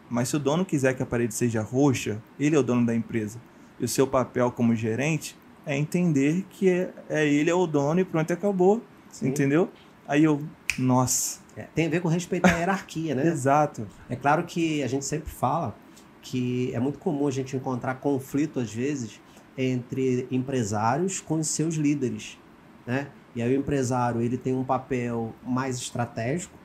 [0.09, 2.93] mas se o dono quiser que a parede seja roxa, ele é o dono da
[2.93, 3.41] empresa.
[3.79, 7.99] E o seu papel como gerente é entender que é, é ele é o dono
[7.99, 8.83] e pronto, acabou.
[9.09, 9.29] Sim.
[9.29, 9.71] Entendeu?
[10.07, 10.43] Aí eu,
[10.77, 11.39] nossa.
[11.57, 13.25] É, tem a ver com respeito à hierarquia, né?
[13.27, 13.87] Exato.
[14.07, 15.75] É claro que a gente sempre fala
[16.21, 19.21] que é muito comum a gente encontrar conflito, às vezes,
[19.57, 22.37] entre empresários com seus líderes,
[22.85, 23.07] né?
[23.35, 26.57] E aí o empresário ele tem um papel mais estratégico,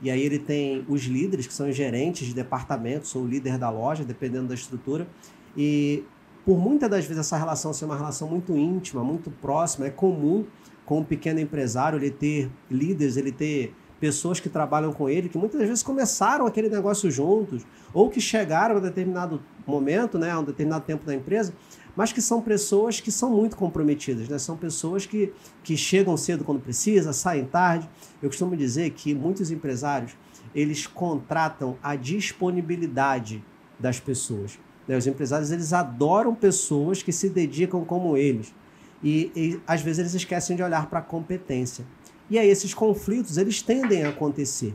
[0.00, 3.58] e aí ele tem os líderes, que são os gerentes de departamentos ou o líder
[3.58, 5.08] da loja, dependendo da estrutura.
[5.56, 6.04] E
[6.44, 10.44] por muitas das vezes essa relação ser uma relação muito íntima, muito próxima, é comum
[10.84, 15.38] com um pequeno empresário ele ter líderes, ele ter pessoas que trabalham com ele, que
[15.38, 20.44] muitas vezes começaram aquele negócio juntos, ou que chegaram a determinado momento, né, a um
[20.44, 21.54] determinado tempo da empresa,
[21.96, 24.38] mas que são pessoas que são muito comprometidas, né?
[24.38, 27.88] São pessoas que, que chegam cedo quando precisa, saem tarde.
[28.22, 30.16] Eu costumo dizer que muitos empresários,
[30.54, 33.44] eles contratam a disponibilidade
[33.78, 34.58] das pessoas.
[34.86, 34.96] Né?
[34.96, 38.54] Os empresários, eles adoram pessoas que se dedicam como eles.
[39.02, 41.84] E, e às vezes eles esquecem de olhar para a competência.
[42.30, 44.74] E aí esses conflitos, eles tendem a acontecer.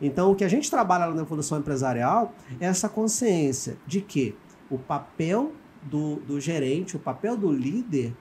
[0.00, 4.36] Então, o que a gente trabalha na evolução empresarial é essa consciência de que
[4.70, 5.52] o papel
[5.90, 8.14] do, do gerente, o papel do líder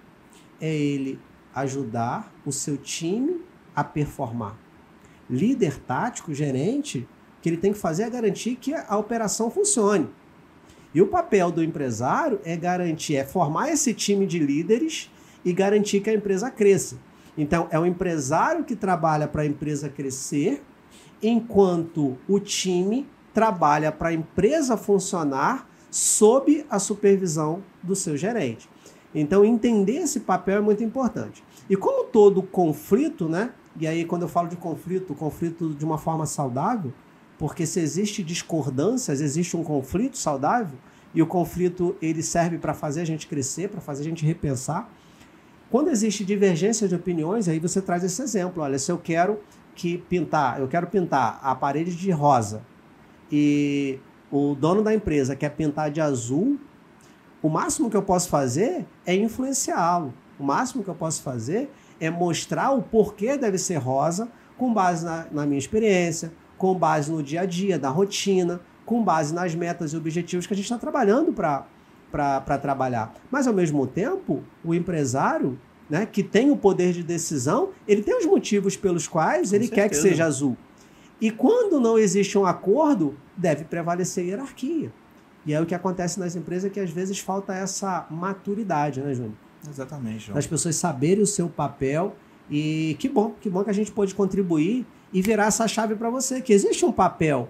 [0.61, 1.19] é ele
[1.53, 3.41] ajudar o seu time
[3.75, 4.57] a performar.
[5.29, 7.07] Líder tático, gerente,
[7.41, 10.09] que ele tem que fazer é garantir que a operação funcione.
[10.93, 15.11] E o papel do empresário é garantir, é formar esse time de líderes
[15.43, 16.97] e garantir que a empresa cresça.
[17.37, 20.63] Então, é o empresário que trabalha para a empresa crescer,
[21.21, 28.67] enquanto o time trabalha para a empresa funcionar sob a supervisão do seu gerente.
[29.13, 31.41] Então, entender esse papel é muito importante.
[31.69, 33.51] E como todo conflito, né?
[33.79, 36.91] E aí, quando eu falo de conflito, conflito de uma forma saudável,
[37.39, 40.77] porque se existe discordâncias, existe um conflito saudável,
[41.13, 44.91] e o conflito ele serve para fazer a gente crescer, para fazer a gente repensar.
[45.71, 48.61] Quando existe divergência de opiniões, aí você traz esse exemplo.
[48.61, 49.39] Olha, se eu quero
[49.73, 52.63] que pintar, eu quero pintar a parede de rosa
[53.31, 53.97] e
[54.35, 56.59] o dono da empresa quer pintar de azul,
[57.41, 60.13] o máximo que eu posso fazer é influenciá-lo.
[60.37, 61.71] O máximo que eu posso fazer
[62.01, 67.09] é mostrar o porquê deve ser rosa, com base na, na minha experiência, com base
[67.09, 70.65] no dia a dia, da rotina, com base nas metas e objetivos que a gente
[70.65, 73.13] está trabalhando para trabalhar.
[73.31, 75.57] Mas, ao mesmo tempo, o empresário,
[75.89, 79.67] né, que tem o poder de decisão, ele tem os motivos pelos quais com ele
[79.67, 79.81] certeza.
[79.81, 80.57] quer que seja azul.
[81.21, 84.91] E quando não existe um acordo, deve prevalecer a hierarquia.
[85.45, 89.35] E é o que acontece nas empresas que às vezes falta essa maturidade, né, Júnior?
[89.69, 90.25] Exatamente.
[90.25, 90.35] João.
[90.35, 92.15] Das pessoas saberem o seu papel
[92.49, 96.09] e que bom, que bom que a gente pode contribuir e virar essa chave para
[96.09, 97.49] você, que existe um papel.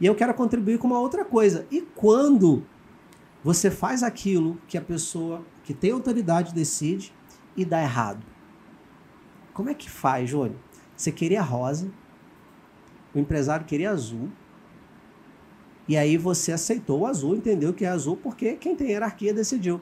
[0.00, 1.66] E eu quero contribuir com uma outra coisa.
[1.70, 2.64] E quando
[3.42, 7.12] você faz aquilo que a pessoa que tem autoridade decide
[7.56, 8.24] e dá errado?
[9.54, 10.56] Como é que faz, Júnior?
[10.96, 11.90] Você queria rosa,
[13.14, 14.30] o empresário queria azul,
[15.88, 19.80] e aí você aceitou o azul, entendeu que é azul porque quem tem hierarquia decidiu.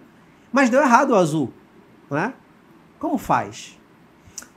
[0.53, 1.53] Mas deu errado o azul,
[2.11, 2.35] não é?
[2.99, 3.79] Como faz?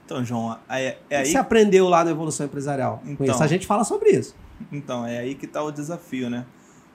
[0.04, 1.26] Então, João, é, é aí...
[1.26, 3.02] Você aprendeu lá na Evolução Empresarial?
[3.04, 4.34] Então, isso, a gente fala sobre isso.
[4.72, 6.46] Então, é aí que está o desafio, né?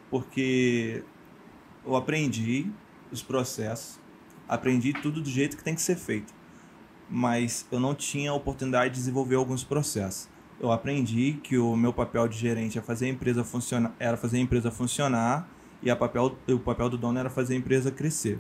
[0.10, 1.04] Porque
[1.86, 2.72] eu aprendi
[3.12, 4.00] os processos,
[4.48, 6.34] aprendi tudo do jeito que tem que ser feito,
[7.10, 10.28] mas eu não tinha oportunidade de desenvolver alguns processos
[10.64, 14.38] eu aprendi que o meu papel de gerente era fazer a empresa funcionar, era fazer
[14.38, 15.46] a empresa funcionar
[15.82, 18.40] e a papel, o papel do dono era fazer a empresa crescer.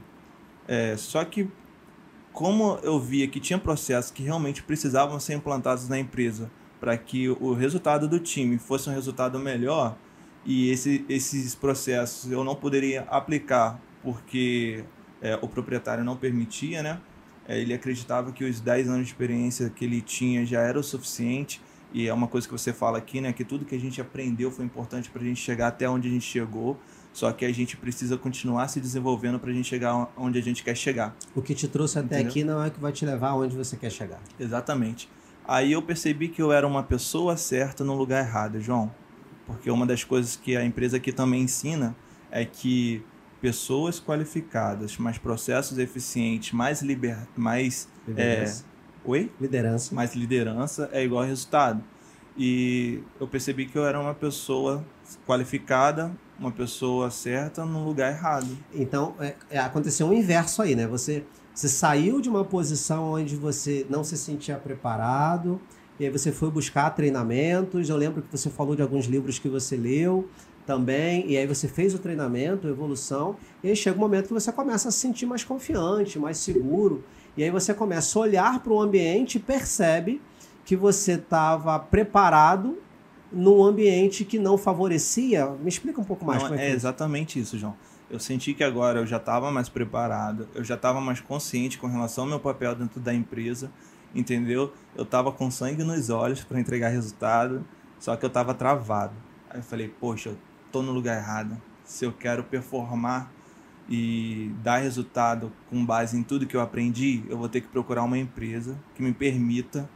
[0.66, 1.50] É, só que
[2.32, 7.28] como eu via que tinha processos que realmente precisavam ser implantados na empresa para que
[7.28, 9.98] o resultado do time fosse um resultado melhor
[10.46, 14.86] e esse, esses processos eu não poderia aplicar porque
[15.22, 17.02] é, o proprietário não permitia, né?
[17.46, 20.84] É, ele acreditava que os 10 anos de experiência que ele tinha já era o
[20.84, 21.62] suficiente
[21.94, 23.32] e é uma coisa que você fala aqui, né?
[23.32, 26.12] Que tudo que a gente aprendeu foi importante para a gente chegar até onde a
[26.12, 26.80] gente chegou.
[27.14, 30.64] Só que a gente precisa continuar se desenvolvendo para a gente chegar onde a gente
[30.64, 31.16] quer chegar.
[31.36, 32.32] O que te trouxe até Entendeu?
[32.32, 34.20] aqui não é o que vai te levar aonde você quer chegar.
[34.40, 35.08] Exatamente.
[35.48, 38.92] Aí eu percebi que eu era uma pessoa certa no lugar errado, João.
[39.46, 41.96] Porque uma das coisas que a empresa aqui também ensina
[42.32, 43.04] é que
[43.40, 47.28] pessoas qualificadas, mais processos eficientes, mais liber...
[47.36, 48.52] mais é,
[49.06, 49.30] Oi?
[49.40, 49.94] Liderança.
[49.94, 51.84] Mas liderança é igual resultado.
[52.38, 54.84] E eu percebi que eu era uma pessoa
[55.28, 58.48] qualificada, uma pessoa certa no lugar errado.
[58.74, 60.88] Então, é, é, aconteceu um inverso aí, né?
[60.88, 65.60] Você, você saiu de uma posição onde você não se sentia preparado,
[66.00, 67.90] e aí você foi buscar treinamentos.
[67.90, 70.28] Eu lembro que você falou de alguns livros que você leu
[70.66, 74.34] também, e aí você fez o treinamento, a evolução, e aí chega um momento que
[74.34, 77.04] você começa a se sentir mais confiante, mais seguro.
[77.36, 80.22] E aí você começa a olhar para o ambiente e percebe
[80.66, 82.78] que você estava preparado
[83.32, 85.48] num ambiente que não favorecia.
[85.60, 86.44] Me explica um pouco mais.
[86.44, 87.76] Não, é, é exatamente isso, João.
[88.10, 91.88] Eu senti que agora eu já estava mais preparado, eu já estava mais consciente com
[91.88, 93.72] relação ao meu papel dentro da empresa,
[94.14, 94.72] entendeu?
[94.96, 97.66] Eu estava com sangue nos olhos para entregar resultado,
[97.98, 99.16] só que eu estava travado.
[99.50, 100.38] Aí eu falei, poxa, eu
[100.72, 101.60] tô no lugar errado.
[101.84, 103.32] Se eu quero performar
[103.90, 108.04] e dar resultado com base em tudo que eu aprendi, eu vou ter que procurar
[108.04, 109.90] uma empresa que me permita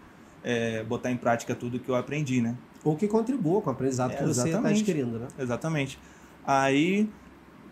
[0.44, 2.56] é, botar em prática tudo que eu aprendi, né?
[2.84, 5.28] Ou que contribua com o aprendizado é, que você está adquirindo, né?
[5.40, 6.00] Exatamente.
[6.46, 7.10] Aí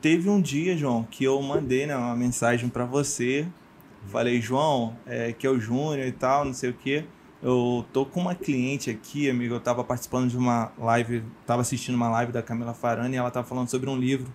[0.02, 3.48] teve um dia, João, que eu mandei né, uma mensagem para você.
[4.08, 7.06] Falei, João, é, que é o Júnior e tal, não sei o quê.
[7.42, 9.56] Eu tô com uma cliente aqui, amigo.
[9.56, 13.32] Eu tava participando de uma live, tava assistindo uma live da Camila Farani e ela
[13.32, 14.32] tava falando sobre um livro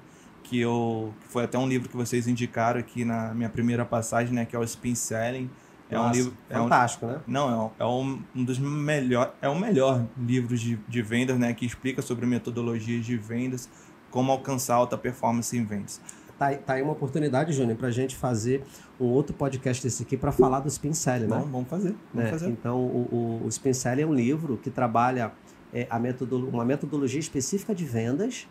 [0.50, 1.14] que eu.
[1.20, 4.44] que foi até um livro que vocês indicaram aqui na minha primeira passagem, né?
[4.44, 5.48] Que é o Spin Selling.
[5.88, 6.34] É Nossa, um livro.
[6.48, 7.20] Fantástico, é um, né?
[7.26, 9.32] Não, é, um, é um, dos melhores.
[9.40, 11.54] É o melhor livro de, de vendas, né?
[11.54, 13.68] Que explica sobre metodologias de vendas,
[14.10, 16.00] como alcançar alta performance em vendas.
[16.36, 18.64] Tá, tá aí uma oportunidade, Júnior, para a gente fazer
[18.98, 21.44] um outro podcast desse aqui para falar do Spin Selling, né?
[21.48, 21.94] Vamos, fazer.
[22.12, 22.30] Vamos né?
[22.30, 22.48] fazer.
[22.48, 25.32] Então, o, o, o Spin Selling é um livro que trabalha
[25.72, 28.48] é, a metodolo uma metodologia específica de vendas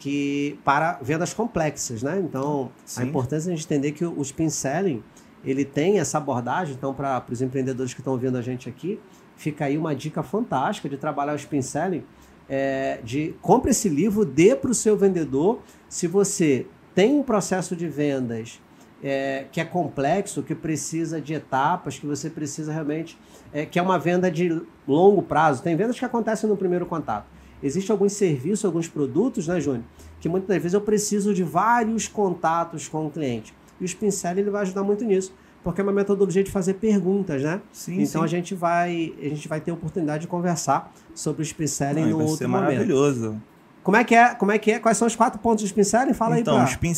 [0.00, 2.18] que para vendas complexas, né?
[2.18, 3.02] Então, Sim.
[3.02, 5.04] a importância é a gente entender que o, Spin Selling
[5.44, 6.74] ele tem essa abordagem.
[6.74, 8.98] Então, para os empreendedores que estão ouvindo a gente aqui,
[9.36, 12.02] fica aí uma dica fantástica de trabalhar o Spin Selling.
[12.48, 15.60] É, de compre esse livro, dê para o seu vendedor.
[15.86, 18.58] Se você tem um processo de vendas
[19.04, 23.18] é, que é complexo, que precisa de etapas, que você precisa realmente.
[23.52, 25.62] É, que é uma venda de longo prazo.
[25.62, 27.26] Tem vendas que acontecem no primeiro contato.
[27.62, 29.84] Existem alguns serviços, alguns produtos, né, Júnior?
[30.20, 33.54] Que muitas vezes eu preciso de vários contatos com o cliente.
[33.80, 37.42] E o Spincel ele vai ajudar muito nisso, porque é uma metodologia de fazer perguntas,
[37.42, 37.60] né?
[37.72, 38.24] Sim, então sim.
[38.24, 42.12] a gente vai a gente vai ter a oportunidade de conversar sobre o Spincel em
[42.12, 42.72] outro ser momento.
[42.72, 43.40] maravilhoso.
[43.82, 44.34] Como é que é?
[44.34, 44.78] Como é que é?
[44.78, 46.92] Quais são os quatro pontos do Spin Fala então, aí para Spin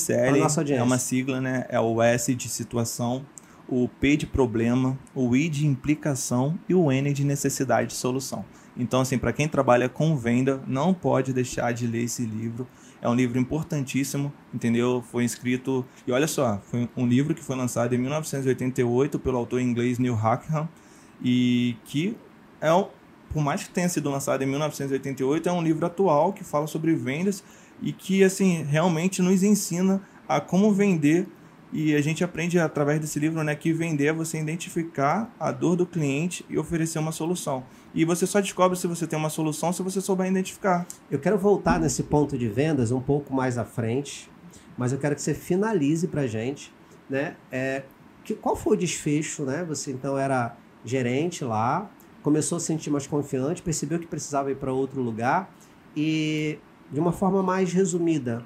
[0.75, 1.65] é uma sigla, né?
[1.69, 3.25] É o S de situação,
[3.69, 8.45] o P de problema, o I de implicação e o N de necessidade de solução.
[8.77, 12.67] Então, assim, para quem trabalha com venda, não pode deixar de ler esse livro.
[13.01, 15.03] É um livro importantíssimo, entendeu?
[15.11, 15.85] Foi escrito.
[16.07, 20.15] E olha só, foi um livro que foi lançado em 1988 pelo autor inglês Neil
[20.15, 20.69] Hackham
[21.23, 22.17] e que
[22.61, 22.87] é um,
[23.33, 26.95] por mais que tenha sido lançado em 1988, é um livro atual que fala sobre
[26.95, 27.43] vendas
[27.81, 31.27] e que assim realmente nos ensina a como vender
[31.73, 35.75] e a gente aprende através desse livro né, que vender é você identificar a dor
[35.75, 37.65] do cliente e oferecer uma solução.
[37.95, 40.87] E você só descobre se você tem uma solução se você souber identificar.
[41.11, 44.31] Eu quero voltar nesse ponto de vendas um pouco mais à frente,
[44.77, 46.73] mas eu quero que você finalize para a gente.
[47.09, 47.37] Né?
[47.51, 47.85] É,
[48.23, 49.45] que, qual foi o desfecho?
[49.45, 49.65] Né?
[49.65, 50.55] Você então era
[50.85, 51.91] gerente lá,
[52.23, 55.51] começou a se sentir mais confiante, percebeu que precisava ir para outro lugar
[55.97, 56.59] e,
[56.91, 58.45] de uma forma mais resumida,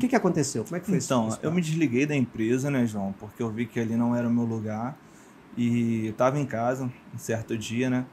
[0.00, 0.64] que, que aconteceu?
[0.64, 1.36] Como é que foi então, isso?
[1.38, 3.14] Então, eu me desliguei da empresa, né, João?
[3.18, 4.98] Porque eu vi que ali não era o meu lugar.
[5.56, 8.06] E eu tava em casa, um certo dia, né?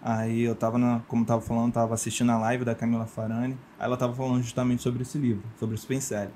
[0.00, 3.56] Aí eu tava, na, como eu tava falando, tava assistindo a live da Camila Farani.
[3.78, 6.30] Aí ela tava falando justamente sobre esse livro, sobre o Spencer.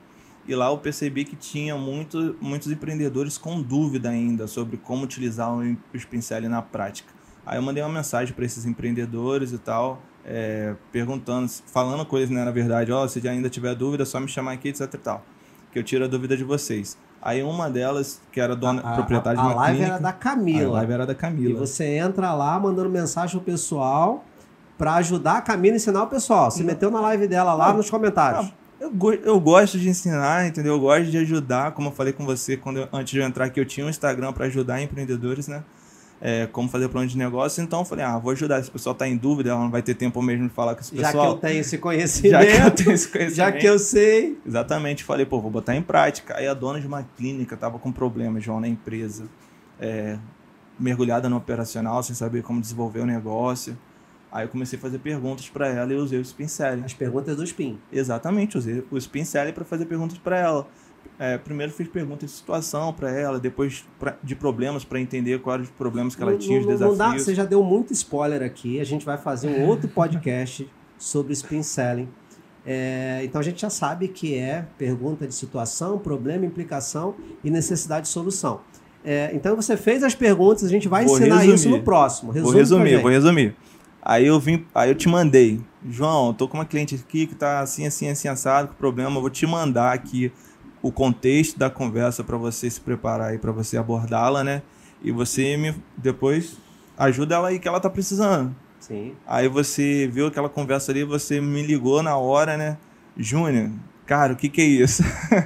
[0.49, 5.53] E lá eu percebi que tinha muito, muitos empreendedores com dúvida ainda sobre como utilizar
[5.53, 7.13] o Spencer na prática.
[7.45, 12.45] Aí eu mandei uma mensagem para esses empreendedores e tal, é, perguntando, falando coisas, né,
[12.45, 14.99] na verdade, ó, oh, se ainda tiver dúvida, é só me chamar aqui, etc e
[14.99, 15.25] tal,
[15.73, 16.99] que eu tiro a dúvida de vocês.
[17.23, 20.03] Aí uma delas, que era dona, a, proprietária a, de uma a live clínica, era
[20.03, 20.69] da Camila.
[20.69, 21.51] A live era da Camila.
[21.51, 24.25] E você entra lá mandando mensagem pro pessoal
[24.77, 26.49] para ajudar a Camila a ensinar o pessoal.
[26.57, 26.67] Não.
[26.67, 27.79] meteu na live dela lá Não.
[27.79, 28.53] nos comentários.
[28.79, 28.93] Eu,
[29.25, 30.75] eu gosto de ensinar, entendeu?
[30.75, 33.47] Eu gosto de ajudar, como eu falei com você quando eu, antes de eu entrar
[33.47, 35.65] aqui, eu tinha um Instagram para ajudar empreendedores, né?
[36.21, 37.63] É, como fazer plano de negócio.
[37.63, 38.63] Então eu falei, ah, vou ajudar.
[38.63, 40.81] Se o pessoal está em dúvida, ela não vai ter tempo mesmo de falar com
[40.81, 41.13] esse pessoal.
[41.13, 42.33] Já que eu tenho esse conhecimento.
[42.33, 43.37] Já que eu tenho esse conhecimento.
[43.37, 44.39] já que eu sei.
[44.47, 45.05] Exatamente.
[45.05, 46.37] Falei, pô, vou botar em prática.
[46.37, 49.25] Aí a dona de uma clínica estava com problemas, João, na empresa.
[49.79, 50.19] É,
[50.79, 53.77] mergulhada no operacional, sem saber como desenvolver o negócio.
[54.31, 56.47] Aí eu comecei a fazer perguntas para ela e usei o Spin
[56.85, 57.79] As perguntas do Spin.
[57.91, 59.23] Exatamente, usei o Spin
[59.55, 60.69] para fazer perguntas para ela.
[61.19, 65.63] É, primeiro fiz perguntas de situação para ela, depois pra, de problemas para entender quais
[65.63, 66.99] os problemas que ela não, tinha, os desafios.
[66.99, 68.81] Não dá, você já deu muito spoiler aqui.
[68.81, 70.69] A gente vai fazer um outro podcast
[70.99, 72.09] sobre spin selling.
[72.67, 77.15] É, então a gente já sabe que é pergunta de situação, problema, implicação
[77.45, 78.61] e necessidade de solução.
[79.05, 81.55] É, então você fez as perguntas, a gente vai vou ensinar resumir.
[81.55, 82.33] isso no próximo.
[82.33, 83.57] Resume vou resumir, vou resumir.
[84.03, 87.61] Aí eu vim, aí eu te mandei, João, tô com uma cliente aqui que tá
[87.61, 90.33] assim, assim, assim, assado, com problema, vou te mandar aqui
[90.87, 94.63] o contexto da conversa para você se preparar e para você abordá-la, né?
[95.03, 96.57] E você me depois
[96.97, 98.55] ajuda ela aí que ela tá precisando.
[98.79, 99.15] Sim.
[99.27, 102.79] Aí você viu aquela conversa ali, você me ligou na hora, né?
[103.17, 103.71] Júnior,
[104.07, 105.03] cara, o que que é isso?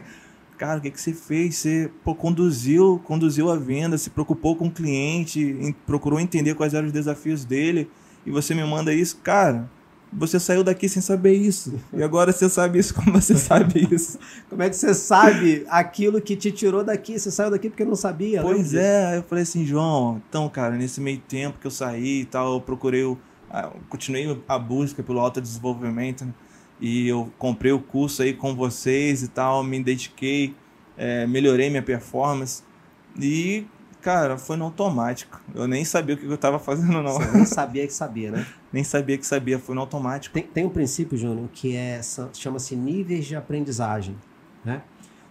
[0.59, 1.57] cara, o que que você fez?
[1.57, 6.86] Você pô, conduziu, conduziu a venda, se preocupou com o cliente, procurou entender quais eram
[6.86, 7.91] os desafios dele
[8.26, 9.70] e você me manda isso, cara
[10.12, 11.78] você saiu daqui sem saber isso.
[11.92, 14.18] E agora você sabe isso como você sabe isso.
[14.48, 17.18] como é que você sabe aquilo que te tirou daqui?
[17.18, 18.42] Você saiu daqui porque não sabia?
[18.42, 22.24] Pois é, eu falei assim, João, então, cara, nesse meio tempo que eu saí e
[22.24, 23.18] tal, eu procurei, eu,
[23.88, 26.34] continuei a busca pelo autodesenvolvimento, né?
[26.80, 30.54] e eu comprei o curso aí com vocês e tal, me dediquei,
[30.96, 32.62] é, melhorei minha performance.
[33.20, 33.66] E
[34.00, 35.40] Cara, foi no automático.
[35.54, 37.12] Eu nem sabia o que eu estava fazendo, não.
[37.12, 38.46] Você nem sabia que sabia, né?
[38.73, 40.33] nem sabia que sabia, foi no automático.
[40.33, 42.01] Tem, tem um princípio, Júnior, que é
[42.33, 44.16] chama-se níveis de aprendizagem,
[44.64, 44.83] né?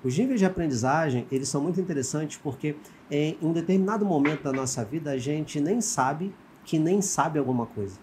[0.03, 2.75] Os níveis de aprendizagem, eles são muito interessantes porque
[3.11, 6.33] em um determinado momento da nossa vida a gente nem sabe
[6.63, 7.99] que nem sabe alguma coisa.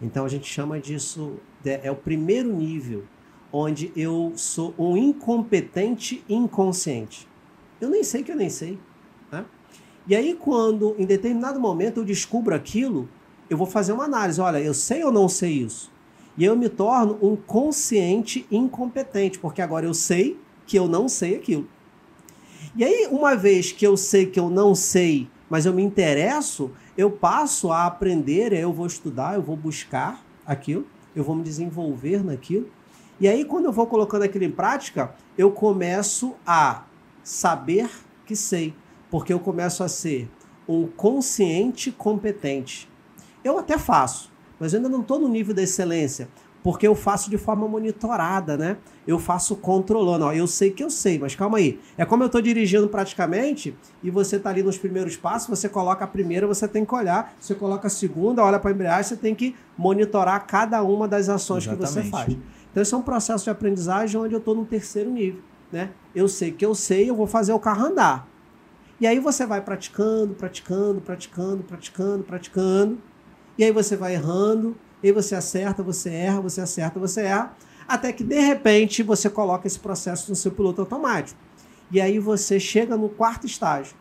[0.00, 3.04] Então a gente chama disso, é o primeiro nível
[3.50, 7.28] onde eu sou um incompetente inconsciente.
[7.80, 8.78] Eu nem sei que eu nem sei.
[10.06, 13.08] E aí, quando em determinado momento eu descubro aquilo,
[13.52, 14.40] eu vou fazer uma análise.
[14.40, 15.92] Olha, eu sei ou não sei isso?
[16.38, 21.36] E eu me torno um consciente incompetente, porque agora eu sei que eu não sei
[21.36, 21.68] aquilo.
[22.74, 26.70] E aí, uma vez que eu sei que eu não sei, mas eu me interesso,
[26.96, 32.24] eu passo a aprender, eu vou estudar, eu vou buscar aquilo, eu vou me desenvolver
[32.24, 32.70] naquilo.
[33.20, 36.84] E aí, quando eu vou colocando aquilo em prática, eu começo a
[37.22, 37.90] saber
[38.24, 38.74] que sei
[39.10, 40.26] porque eu começo a ser
[40.66, 42.88] um consciente competente.
[43.44, 46.28] Eu até faço, mas eu ainda não estou no nível da excelência,
[46.62, 48.76] porque eu faço de forma monitorada, né?
[49.06, 50.26] Eu faço controlando.
[50.26, 51.80] Ó, eu sei que eu sei, mas calma aí.
[51.98, 56.04] É como eu estou dirigindo praticamente e você está ali nos primeiros passos, você coloca
[56.04, 59.16] a primeira, você tem que olhar, você coloca a segunda, olha para a embreagem, você
[59.16, 61.88] tem que monitorar cada uma das ações Exatamente.
[61.88, 62.36] que você faz.
[62.70, 65.42] Então, esse é um processo de aprendizagem onde eu estou no terceiro nível.
[65.70, 65.90] Né?
[66.14, 68.28] Eu sei que eu sei, eu vou fazer o carro andar.
[69.00, 72.98] E aí você vai praticando, praticando, praticando, praticando, praticando.
[73.62, 77.56] E aí você vai errando, e aí você acerta, você erra, você acerta, você erra,
[77.86, 81.38] até que de repente você coloca esse processo no seu piloto automático.
[81.88, 83.94] E aí você chega no quarto estágio,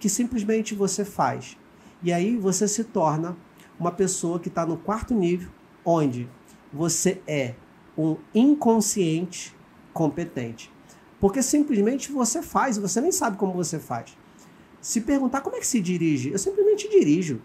[0.00, 1.56] que simplesmente você faz.
[2.02, 3.36] E aí você se torna
[3.78, 5.50] uma pessoa que está no quarto nível,
[5.84, 6.28] onde
[6.72, 7.54] você é
[7.96, 9.54] um inconsciente
[9.92, 10.68] competente.
[11.20, 14.18] Porque simplesmente você faz, você nem sabe como você faz.
[14.80, 17.40] Se perguntar como é que se dirige, eu simplesmente dirijo.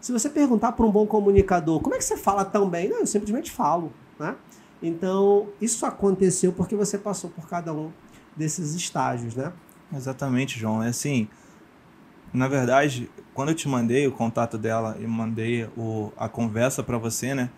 [0.00, 2.88] Se você perguntar para um bom comunicador, como é que você fala tão bem?
[2.88, 4.36] Não, eu simplesmente falo, né?
[4.82, 7.90] Então, isso aconteceu porque você passou por cada um
[8.36, 9.52] desses estágios, né?
[9.94, 10.82] Exatamente, João.
[10.82, 11.28] É assim,
[12.32, 16.98] na verdade, quando eu te mandei o contato dela e mandei o, a conversa para
[16.98, 17.50] você, né?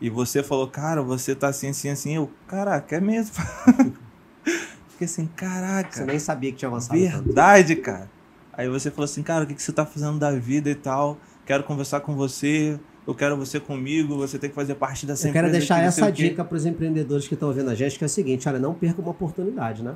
[0.00, 2.16] E você falou, cara, você tá assim, assim, assim.
[2.16, 3.34] Eu, caraca, é mesmo.
[4.90, 5.90] Fiquei assim, caraca.
[5.90, 6.98] Você nem sabia que tinha avançado.
[6.98, 7.84] Verdade, tanto.
[7.84, 8.10] cara.
[8.52, 11.18] Aí você falou assim, cara, o que, que você tá fazendo da vida e tal?
[11.46, 15.30] Quero conversar com você, eu quero você comigo, você tem que fazer parte dessa eu
[15.30, 15.46] empresa.
[15.46, 18.06] Eu quero deixar essa dica para os empreendedores que estão ouvindo a gente, que é
[18.06, 19.94] o seguinte, olha, não perca uma oportunidade, né?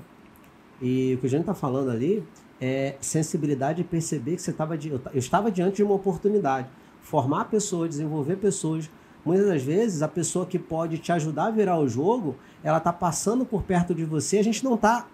[0.80, 2.24] E o que a gente está falando ali
[2.60, 6.68] é sensibilidade e perceber que você estava eu estava diante de uma oportunidade.
[7.02, 8.88] Formar pessoas, desenvolver pessoas.
[9.24, 12.92] Muitas das vezes, a pessoa que pode te ajudar a virar o jogo, ela está
[12.92, 15.08] passando por perto de você, a gente não está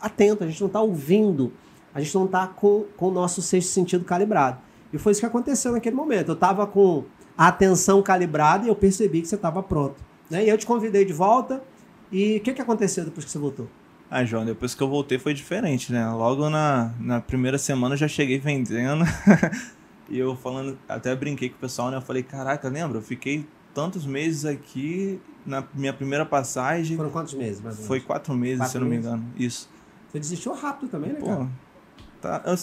[0.00, 1.52] atento, a gente não está ouvindo
[1.96, 4.58] a gente não está com, com o nosso sexto sentido calibrado.
[4.92, 6.28] E foi isso que aconteceu naquele momento.
[6.28, 7.04] Eu estava com
[7.36, 9.96] a atenção calibrada e eu percebi que você estava pronto.
[10.30, 10.44] Né?
[10.44, 11.62] E eu te convidei de volta.
[12.10, 13.68] E o que, que aconteceu depois que você voltou?
[14.10, 16.08] Ah, João, depois que eu voltei foi diferente, né?
[16.10, 19.04] Logo na, na primeira semana eu já cheguei vendendo.
[20.08, 21.96] e eu falando, até brinquei com o pessoal, né?
[21.96, 22.98] Eu falei, caraca, lembra?
[22.98, 26.96] Eu fiquei tantos meses aqui na minha primeira passagem.
[26.96, 27.60] Foram quantos meses?
[27.86, 29.24] Foi quatro meses, quatro se eu não me engano.
[29.36, 29.68] Isso.
[30.08, 31.48] Você desistiu rápido também, né, Pô, cara?
[32.20, 32.56] tá, eu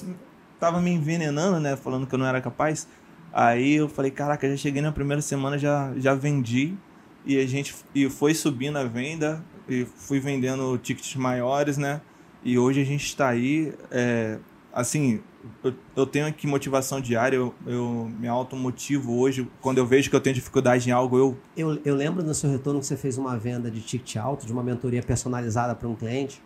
[0.63, 1.75] tava me envenenando, né?
[1.75, 2.87] Falando que eu não era capaz.
[3.33, 6.73] Aí eu falei, caraca, já cheguei na primeira semana, já, já vendi.
[7.25, 9.43] E a gente e foi subindo a venda.
[9.67, 11.99] E fui vendendo tickets maiores, né?
[12.43, 13.73] E hoje a gente está aí.
[13.91, 14.39] É,
[14.71, 15.21] assim,
[15.61, 19.45] eu, eu, tenho aqui motivação diária, eu, eu me automotivo hoje.
[19.59, 21.37] Quando eu vejo que eu tenho dificuldade em algo, eu...
[21.57, 21.81] eu.
[21.83, 24.63] Eu lembro no seu retorno que você fez uma venda de ticket alto, de uma
[24.63, 26.41] mentoria personalizada para um cliente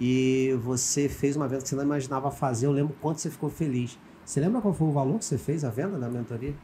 [0.00, 2.66] e você fez uma venda que você não imaginava fazer.
[2.66, 3.98] Eu lembro quanto você ficou feliz.
[4.24, 6.54] Você lembra qual foi o valor que você fez a venda da mentoria?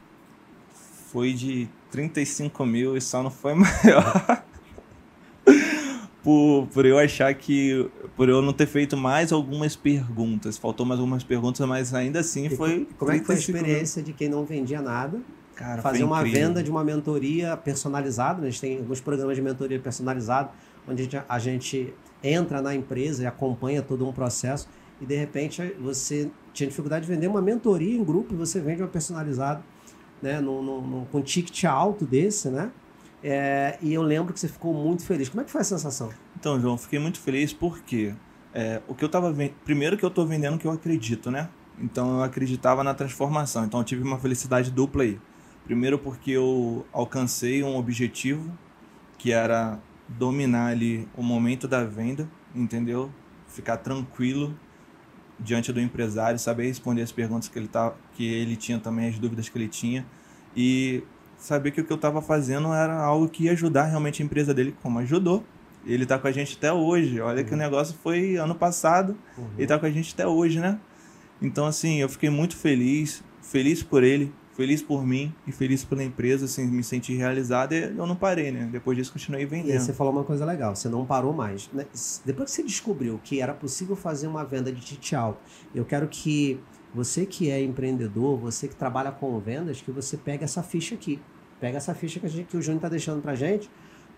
[1.11, 4.43] Foi de 35 mil e só não foi maior.
[6.23, 7.89] por, por eu achar que.
[8.15, 10.57] Por eu não ter feito mais algumas perguntas.
[10.57, 12.87] Faltou mais algumas perguntas, mas ainda assim foi.
[12.97, 14.05] como é que foi a experiência mil.
[14.05, 15.19] de quem não vendia nada
[15.55, 18.41] Cara, fazer uma venda de uma mentoria personalizada.
[18.41, 18.47] Né?
[18.47, 20.51] A gente tem alguns programas de mentoria personalizada,
[20.87, 21.93] onde a gente, a gente
[22.27, 24.67] entra na empresa e acompanha todo um processo.
[24.99, 28.81] E de repente você tinha dificuldade de vender uma mentoria em grupo e você vende
[28.81, 29.61] uma personalizada,
[30.21, 30.39] né?
[30.39, 32.71] Num, com ticket alto desse, né?
[33.23, 35.29] É, e eu lembro que você ficou muito feliz.
[35.29, 36.09] Como é que foi a sensação?
[36.39, 38.13] Então, João, fiquei muito feliz porque
[38.53, 39.53] é, o que eu tava vendo.
[39.65, 41.49] Primeiro que eu estou vendendo que eu acredito, né?
[41.77, 43.65] Então eu acreditava na transformação.
[43.65, 45.19] Então eu tive uma felicidade dupla aí.
[45.65, 48.49] Primeiro porque eu alcancei um objetivo
[49.17, 53.11] que era dominar ali o momento da venda, entendeu?
[53.47, 54.55] Ficar tranquilo
[55.39, 59.19] diante do empresário, saber responder as perguntas que ele, tá, que ele tinha também, as
[59.19, 60.05] dúvidas que ele tinha.
[60.55, 61.03] E
[61.37, 64.53] saber que o que eu estava fazendo era algo que ia ajudar realmente a empresa
[64.53, 65.43] dele, como ajudou.
[65.85, 67.19] Ele está com a gente até hoje.
[67.19, 67.47] Olha uhum.
[67.47, 69.47] que o negócio foi ano passado uhum.
[69.57, 70.79] e está com a gente até hoje, né?
[71.41, 76.03] Então, assim, eu fiquei muito feliz, feliz por ele, feliz por mim e feliz pela
[76.03, 78.69] empresa, assim, me senti realizado e eu não parei, né?
[78.71, 79.75] Depois disso, continuei vendendo.
[79.75, 81.69] E você falou uma coisa legal, você não parou mais.
[81.73, 81.85] Né?
[82.23, 85.39] Depois que você descobriu que era possível fazer uma venda de ticket alto,
[85.73, 86.59] eu quero que
[86.93, 91.19] você que é empreendedor, você que trabalha com vendas, que você pegue essa ficha aqui.
[91.59, 93.69] Pega essa ficha que, gente, que o Júnior está deixando para gente.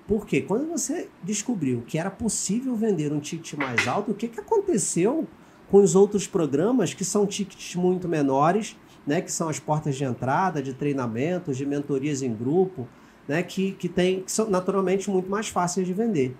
[0.08, 4.40] Porque quando você descobriu que era possível vender um ticket mais alto, o que, que
[4.40, 5.28] aconteceu
[5.70, 8.78] com os outros programas que são tickets muito menores
[9.08, 12.88] né, que são as portas de entrada, de treinamentos, de mentorias em grupo,
[13.28, 16.36] né, que, que, tem, que são naturalmente muito mais fáceis de vender.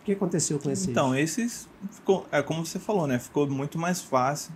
[0.00, 0.88] O que aconteceu com esses?
[0.88, 4.52] Então, esses, ficou, é como você falou, né, ficou muito mais fácil,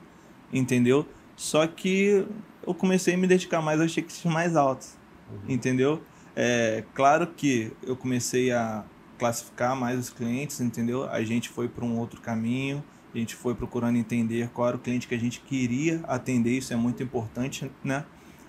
[0.52, 1.06] entendeu?
[1.34, 2.24] Só que
[2.66, 4.94] eu comecei a me dedicar mais aos tickets mais altos,
[5.30, 5.38] uhum.
[5.54, 6.00] entendeu?
[6.34, 8.84] É, claro que eu comecei a
[9.18, 11.08] classificar mais os clientes, entendeu?
[11.08, 12.84] A gente foi para um outro caminho,
[13.16, 16.72] a gente foi procurando entender qual era o cliente que a gente queria atender, isso
[16.72, 18.04] é muito importante, né?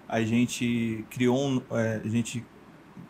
[0.07, 2.45] A gente criou um, é, a gente,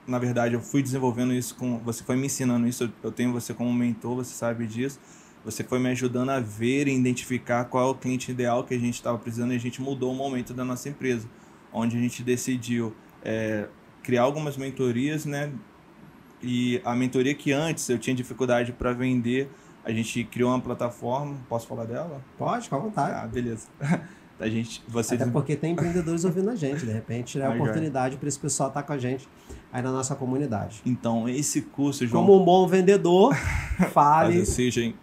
[0.07, 3.53] na verdade, eu fui desenvolvendo isso com, você foi me ensinando isso, eu tenho você
[3.53, 4.99] como mentor, você sabe disso.
[5.45, 8.79] Você foi me ajudando a ver e identificar qual é o cliente ideal que a
[8.79, 11.29] gente estava precisando e a gente mudou o momento da nossa empresa,
[11.71, 12.93] onde a gente decidiu
[13.23, 13.67] é,
[14.03, 15.51] criar algumas mentorias, né?
[16.41, 19.49] E a mentoria que antes eu tinha dificuldade para vender,
[19.87, 22.21] a gente criou uma plataforma, posso falar dela?
[22.37, 23.13] Pode, com vontade.
[23.13, 23.67] Ah, beleza.
[24.39, 28.17] A gente, você Até porque tem empreendedores ouvindo a gente, de repente é a oportunidade
[28.17, 29.27] para esse pessoal estar tá com a gente
[29.73, 30.79] aí na nossa comunidade.
[30.85, 32.23] Então, esse curso, João...
[32.23, 33.33] Como um bom vendedor,
[33.91, 34.45] fale...
[34.45, 34.95] seja, hein?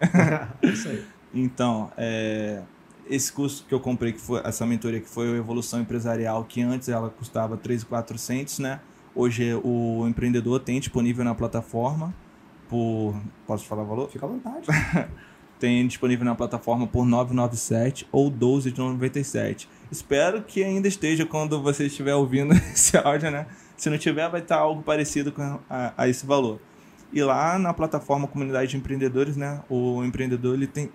[0.62, 1.04] Isso aí.
[1.34, 2.62] Então, é,
[3.10, 6.62] esse curso que eu comprei, que foi essa mentoria que foi o Evolução Empresarial, que
[6.62, 8.78] antes ela custava 3.400, né?
[9.16, 12.14] Hoje o empreendedor tem disponível na plataforma
[12.68, 13.14] por.
[13.46, 14.10] Posso falar o valor?
[14.10, 14.66] Fica à vontade.
[15.58, 19.68] Tem disponível na plataforma por 997 ou 12,97.
[19.90, 23.46] Espero que ainda esteja quando você estiver ouvindo esse áudio, né?
[23.76, 26.60] Se não tiver, vai estar algo parecido com a, a esse valor.
[27.12, 29.62] E lá na plataforma Comunidade de Empreendedores, né?
[29.68, 30.90] O empreendedor ele tem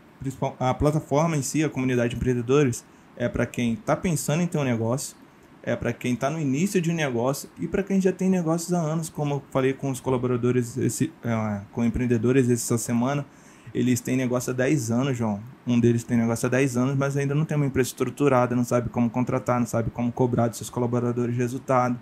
[0.60, 4.58] a plataforma em si, a comunidade de empreendedores, é para quem está pensando em ter
[4.58, 5.16] um negócio,
[5.62, 8.74] é para quem está no início de um negócio e para quem já tem negócios
[8.74, 13.26] há anos, como eu falei com os colaboradores, esse, é, com empreendedores essa semana,
[13.74, 15.40] eles têm negócio há 10 anos, João.
[15.68, 18.64] Um deles tem negócio há 10 anos, mas ainda não tem uma empresa estruturada, não
[18.64, 22.00] sabe como contratar, não sabe como cobrar dos seus colaboradores resultado.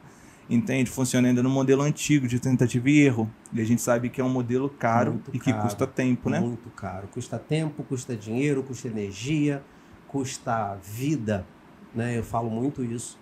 [0.49, 0.89] Entende?
[0.89, 3.29] Funciona ainda no modelo antigo de tentativa e erro.
[3.51, 6.29] E a gente sabe que é um modelo caro muito e caro, que custa tempo,
[6.29, 6.39] né?
[6.39, 7.09] Muito caro.
[7.09, 9.61] Custa tempo, custa dinheiro, custa energia,
[10.07, 11.45] custa vida.
[11.93, 12.17] Né?
[12.17, 13.19] Eu falo muito isso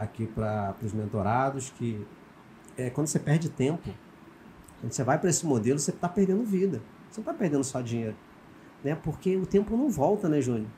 [0.00, 2.04] aqui para os mentorados, que
[2.76, 3.90] é, quando você perde tempo,
[4.80, 6.80] quando você vai para esse modelo, você está perdendo vida.
[7.10, 8.16] Você não está perdendo só dinheiro.
[8.82, 8.94] Né?
[8.94, 10.68] Porque o tempo não volta, né, Júnior?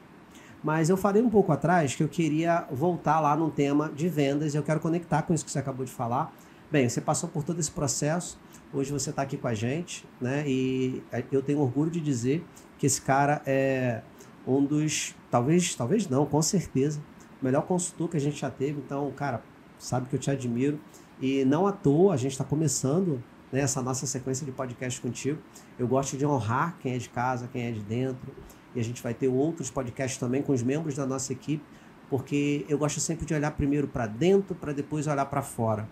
[0.62, 4.54] Mas eu falei um pouco atrás que eu queria voltar lá no tema de vendas
[4.54, 6.32] e eu quero conectar com isso que você acabou de falar.
[6.70, 8.40] Bem, você passou por todo esse processo,
[8.72, 10.44] hoje você está aqui com a gente, né?
[10.46, 12.44] E eu tenho orgulho de dizer
[12.78, 14.02] que esse cara é
[14.46, 17.00] um dos, talvez, talvez não, com certeza,
[17.42, 18.80] melhor consultor que a gente já teve.
[18.80, 19.42] Então, cara,
[19.78, 20.78] sabe que eu te admiro.
[21.20, 23.22] E não à toa, a gente está começando
[23.52, 25.38] né, essa nossa sequência de podcast contigo.
[25.78, 28.32] Eu gosto de honrar quem é de casa, quem é de dentro.
[28.74, 31.62] E a gente vai ter outros podcasts também com os membros da nossa equipe,
[32.08, 35.88] porque eu gosto sempre de olhar primeiro para dentro, para depois olhar para fora.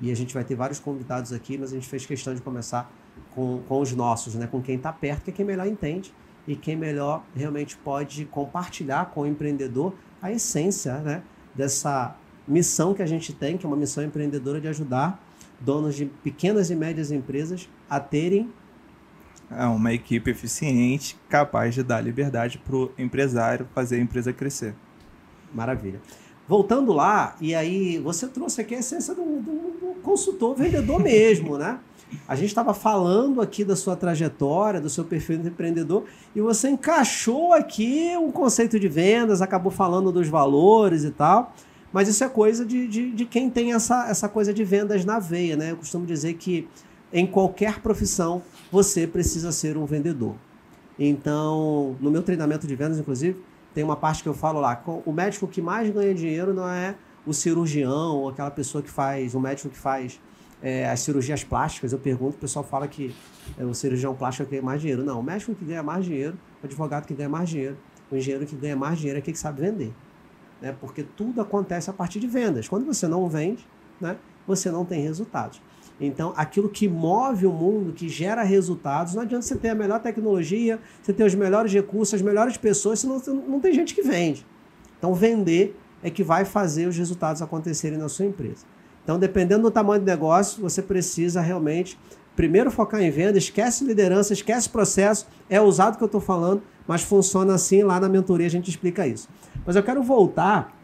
[0.00, 2.92] E a gente vai ter vários convidados aqui, mas a gente fez questão de começar
[3.34, 4.46] com, com os nossos, né?
[4.46, 6.12] com quem está perto, que é quem melhor entende
[6.46, 11.22] e quem melhor realmente pode compartilhar com o empreendedor a essência né,
[11.54, 12.16] dessa
[12.46, 15.22] missão que a gente tem, que é uma missão empreendedora de ajudar
[15.60, 18.48] donos de pequenas e médias empresas a terem
[19.50, 24.74] é uma equipe eficiente, capaz de dar liberdade para o empresário fazer a empresa crescer.
[25.54, 26.00] Maravilha.
[26.46, 31.56] voltando lá, e aí você trouxe aqui a essência do, do, do consultor vendedor mesmo,
[31.56, 31.78] né?
[32.26, 36.04] A gente estava falando aqui da sua trajetória, do seu perfil de empreendedor,
[36.34, 41.54] e você encaixou aqui um conceito de vendas, acabou falando dos valores e tal.
[41.92, 45.18] Mas isso é coisa de, de, de, quem tem essa, essa coisa de vendas na
[45.18, 45.70] veia, né?
[45.70, 46.68] Eu costumo dizer que
[47.12, 50.34] em qualquer profissão você precisa ser um vendedor.
[50.98, 53.40] Então, no meu treinamento de vendas, inclusive,
[53.72, 56.94] tem uma parte que eu falo lá: o médico que mais ganha dinheiro não é
[57.26, 60.20] o cirurgião ou aquela pessoa que faz, o médico que faz
[60.62, 61.92] é, as cirurgias plásticas.
[61.92, 63.14] Eu pergunto, o pessoal fala que
[63.58, 65.04] é, o cirurgião plástico ganha mais dinheiro.
[65.04, 67.76] Não, o médico que ganha mais dinheiro, o advogado que ganha mais dinheiro,
[68.10, 69.92] o engenheiro que ganha mais dinheiro é aquele que sabe vender
[70.60, 70.74] né?
[70.80, 72.68] porque tudo acontece a partir de vendas.
[72.68, 73.66] Quando você não vende,
[74.00, 74.16] né?
[74.46, 75.60] você não tem resultados.
[76.00, 80.00] Então, aquilo que move o mundo, que gera resultados, não adianta você ter a melhor
[80.00, 84.46] tecnologia, você ter os melhores recursos, as melhores pessoas, senão não tem gente que vende.
[84.96, 88.64] Então, vender é que vai fazer os resultados acontecerem na sua empresa.
[89.08, 91.98] Então, dependendo do tamanho do negócio, você precisa realmente
[92.36, 97.00] primeiro focar em venda, esquece liderança, esquece processo, é usado que eu estou falando, mas
[97.00, 99.26] funciona assim, lá na mentoria a gente explica isso.
[99.64, 100.76] Mas eu quero voltar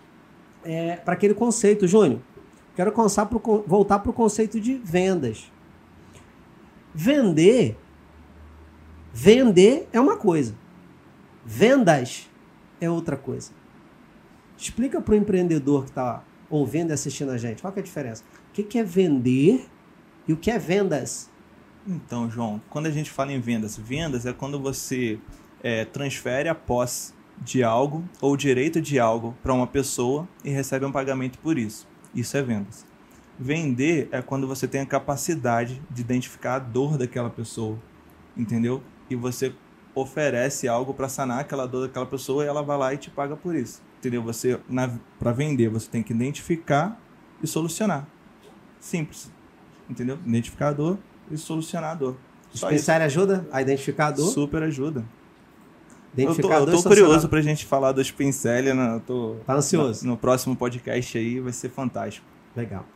[0.64, 2.18] é, para aquele conceito, Júnior.
[2.74, 5.52] Quero pro, voltar para o conceito de vendas.
[6.94, 7.76] Vender,
[9.12, 10.54] vender é uma coisa.
[11.44, 12.30] Vendas
[12.80, 13.50] é outra coisa.
[14.56, 18.22] Explica para o empreendedor que está ouvindo e assistindo a gente, qual é a diferença?
[18.51, 19.66] O que é vender
[20.26, 21.30] e o que é vendas?
[21.86, 25.18] Então, João, quando a gente fala em vendas, vendas é quando você
[25.62, 30.86] é, transfere a posse de algo ou direito de algo para uma pessoa e recebe
[30.86, 31.86] um pagamento por isso.
[32.14, 32.86] Isso é vendas.
[33.38, 37.78] Vender é quando você tem a capacidade de identificar a dor daquela pessoa,
[38.36, 38.82] entendeu?
[39.11, 39.53] E você
[39.95, 43.36] oferece algo para sanar aquela dor daquela pessoa e ela vai lá e te paga
[43.36, 44.22] por isso, entendeu?
[44.22, 44.61] Você
[45.18, 47.00] para vender você tem que identificar
[47.42, 48.07] e solucionar.
[48.78, 49.32] Simples,
[49.88, 50.18] entendeu?
[50.26, 50.98] Identificar a dor
[51.30, 52.16] e solucionar a dor.
[52.52, 54.30] Só ajuda a identificar a dor?
[54.30, 55.05] Super ajuda.
[56.16, 58.72] Eu tô, eu tô curioso pra gente falar dos pincélia.
[58.72, 59.02] Né?
[59.05, 60.05] tô, tá ansioso?
[60.05, 62.24] No, no, próximo podcast aí vai ser fantástico.
[62.55, 62.86] Legal.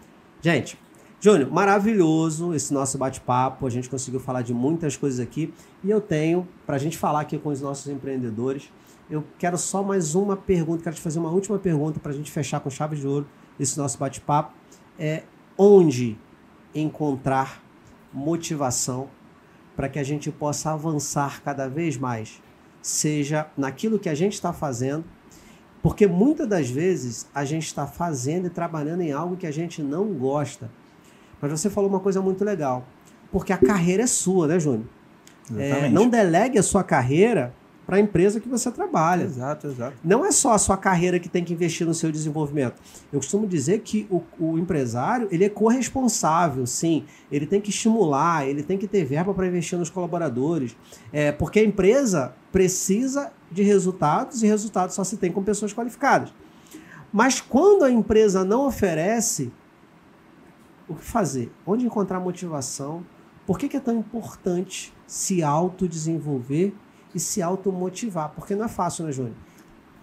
[0.41, 0.79] Gente,
[1.21, 3.67] Júnior, maravilhoso esse nosso bate-papo.
[3.67, 5.53] A gente conseguiu falar de muitas coisas aqui.
[5.83, 8.71] E eu tenho, pra gente falar aqui com os nossos empreendedores,
[9.11, 10.83] eu quero só mais uma pergunta.
[10.85, 13.27] Quero te fazer uma última pergunta pra gente fechar com chave de ouro
[13.59, 14.53] esse nosso bate-papo.
[14.99, 15.23] É
[15.57, 16.19] onde
[16.75, 17.63] encontrar
[18.13, 19.09] motivação
[19.75, 22.43] para que a gente possa avançar cada vez mais
[22.83, 25.05] seja naquilo que a gente está fazendo,
[25.83, 29.83] porque muitas das vezes a gente está fazendo e trabalhando em algo que a gente
[29.83, 30.71] não gosta.
[31.41, 32.87] Mas você falou uma coisa muito legal,
[33.31, 34.87] porque a carreira é sua, né, Júnior?
[35.57, 37.55] É, não delegue a sua carreira
[37.89, 39.25] para a empresa que você trabalha.
[39.25, 39.97] Exato, exato.
[40.05, 42.75] Não é só a sua carreira que tem que investir no seu desenvolvimento.
[43.11, 47.07] Eu costumo dizer que o, o empresário ele é corresponsável, sim.
[47.33, 50.77] Ele tem que estimular, ele tem que ter verba para investir nos colaboradores.
[51.11, 56.31] É, porque a empresa precisa de resultados e resultados só se tem com pessoas qualificadas.
[57.11, 59.51] Mas quando a empresa não oferece,
[60.87, 61.51] o que fazer?
[61.67, 63.03] Onde encontrar motivação?
[63.47, 66.75] Por que, que é tão importante se autodesenvolver
[67.15, 69.35] e se automotivar, porque não é fácil, né, Júnior?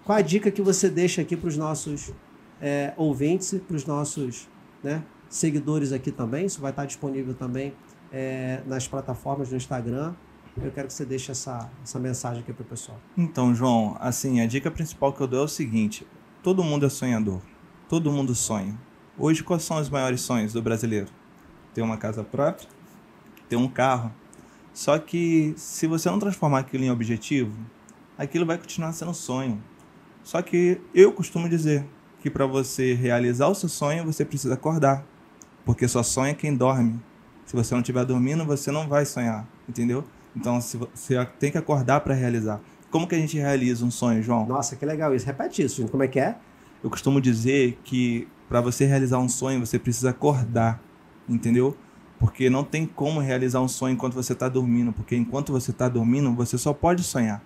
[0.04, 2.14] Qual a dica que você deixa aqui para os nossos
[2.62, 4.48] é, ouvintes, para os nossos
[4.84, 6.46] né, seguidores aqui também?
[6.46, 7.74] Isso vai estar disponível também
[8.12, 10.14] é, nas plataformas do Instagram.
[10.62, 12.98] Eu quero que você deixe essa, essa mensagem aqui para o pessoal.
[13.18, 16.08] Então, João, assim, a dica principal que eu dou é o seguinte:
[16.42, 17.42] todo mundo é sonhador,
[17.90, 18.78] todo mundo sonha.
[19.18, 21.08] Hoje, quais são os maiores sonhos do brasileiro?
[21.74, 22.68] Ter uma casa própria,
[23.50, 24.14] ter um carro,
[24.76, 27.58] só que se você não transformar aquilo em objetivo,
[28.18, 29.64] aquilo vai continuar sendo sonho.
[30.22, 31.86] Só que eu costumo dizer
[32.20, 35.06] que para você realizar o seu sonho, você precisa acordar.
[35.64, 37.00] Porque só sonha quem dorme.
[37.46, 40.04] Se você não estiver dormindo, você não vai sonhar, entendeu?
[40.36, 42.60] Então você tem que acordar para realizar.
[42.92, 44.46] Como que a gente realiza um sonho, João?
[44.46, 45.26] Nossa, que legal isso.
[45.26, 46.36] Repete isso, como é que é?
[46.84, 50.84] Eu costumo dizer que para você realizar um sonho, você precisa acordar,
[51.30, 51.78] entendeu?
[52.20, 55.90] Porque não tem como realizar um sonho enquanto você está dormindo, porque enquanto você está
[55.90, 57.44] dormindo, você só pode sonhar.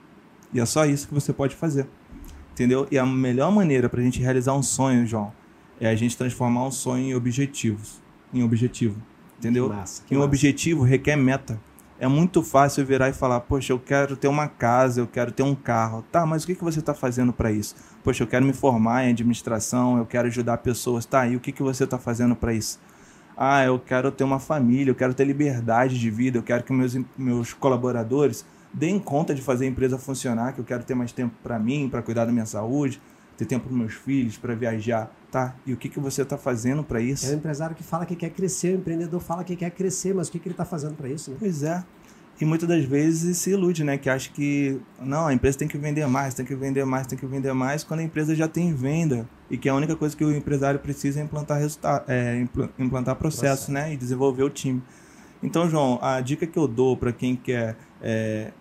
[0.54, 1.88] E é só isso que você pode fazer.
[2.52, 2.88] Entendeu?
[2.92, 5.32] E a melhor maneira para a gente realizar um sonho, João,
[5.80, 8.02] é a gente transformar um sonho em objetivos.
[8.34, 9.02] Em objetivo.
[9.38, 9.70] Entendeu?
[9.70, 10.28] Que massa, que e um massa.
[10.28, 11.60] objetivo requer meta.
[11.98, 15.44] É muito fácil virar e falar, poxa, eu quero ter uma casa, eu quero ter
[15.44, 16.04] um carro.
[16.12, 17.76] Tá, mas o que, que você está fazendo para isso?
[18.04, 21.06] Poxa, eu quero me formar em administração, eu quero ajudar pessoas.
[21.06, 22.80] Tá, e o que, que você está fazendo para isso?
[23.42, 26.74] Ah, eu quero ter uma família, eu quero ter liberdade de vida, eu quero que
[26.74, 31.14] meus, meus colaboradores deem conta de fazer a empresa funcionar, que eu quero ter mais
[31.14, 33.02] tempo para mim, para cuidar da minha saúde.
[33.38, 35.56] ter tempo para meus filhos, para viajar, tá?
[35.66, 37.28] E o que, que você está fazendo para isso?
[37.28, 40.28] É o empresário que fala que quer crescer, o empreendedor fala que quer crescer, mas
[40.28, 41.32] o que, que ele está fazendo para isso?
[41.32, 41.38] Né?
[41.40, 41.82] Pois é.
[42.40, 43.98] E muitas das vezes se ilude, né?
[43.98, 47.18] Que acha que não, a empresa tem que vender mais, tem que vender mais, tem
[47.18, 50.24] que vender mais, quando a empresa já tem venda e que a única coisa que
[50.24, 53.94] o empresário precisa é implantar resultado, é, implantar processo, processo, né?
[53.94, 54.82] E desenvolver o time.
[55.44, 58.52] Então, João, a dica que eu dou para quem quer é,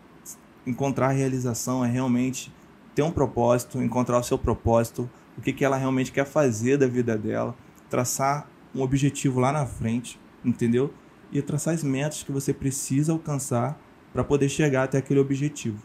[0.67, 2.53] encontrar realização é realmente
[2.95, 6.87] ter um propósito, encontrar o seu propósito, o que, que ela realmente quer fazer da
[6.89, 7.55] vida dela,
[7.89, 10.93] traçar um objetivo lá na frente, entendeu?
[11.33, 13.79] E traçar as metas que você precisa alcançar
[14.13, 15.83] para poder chegar até aquele objetivo.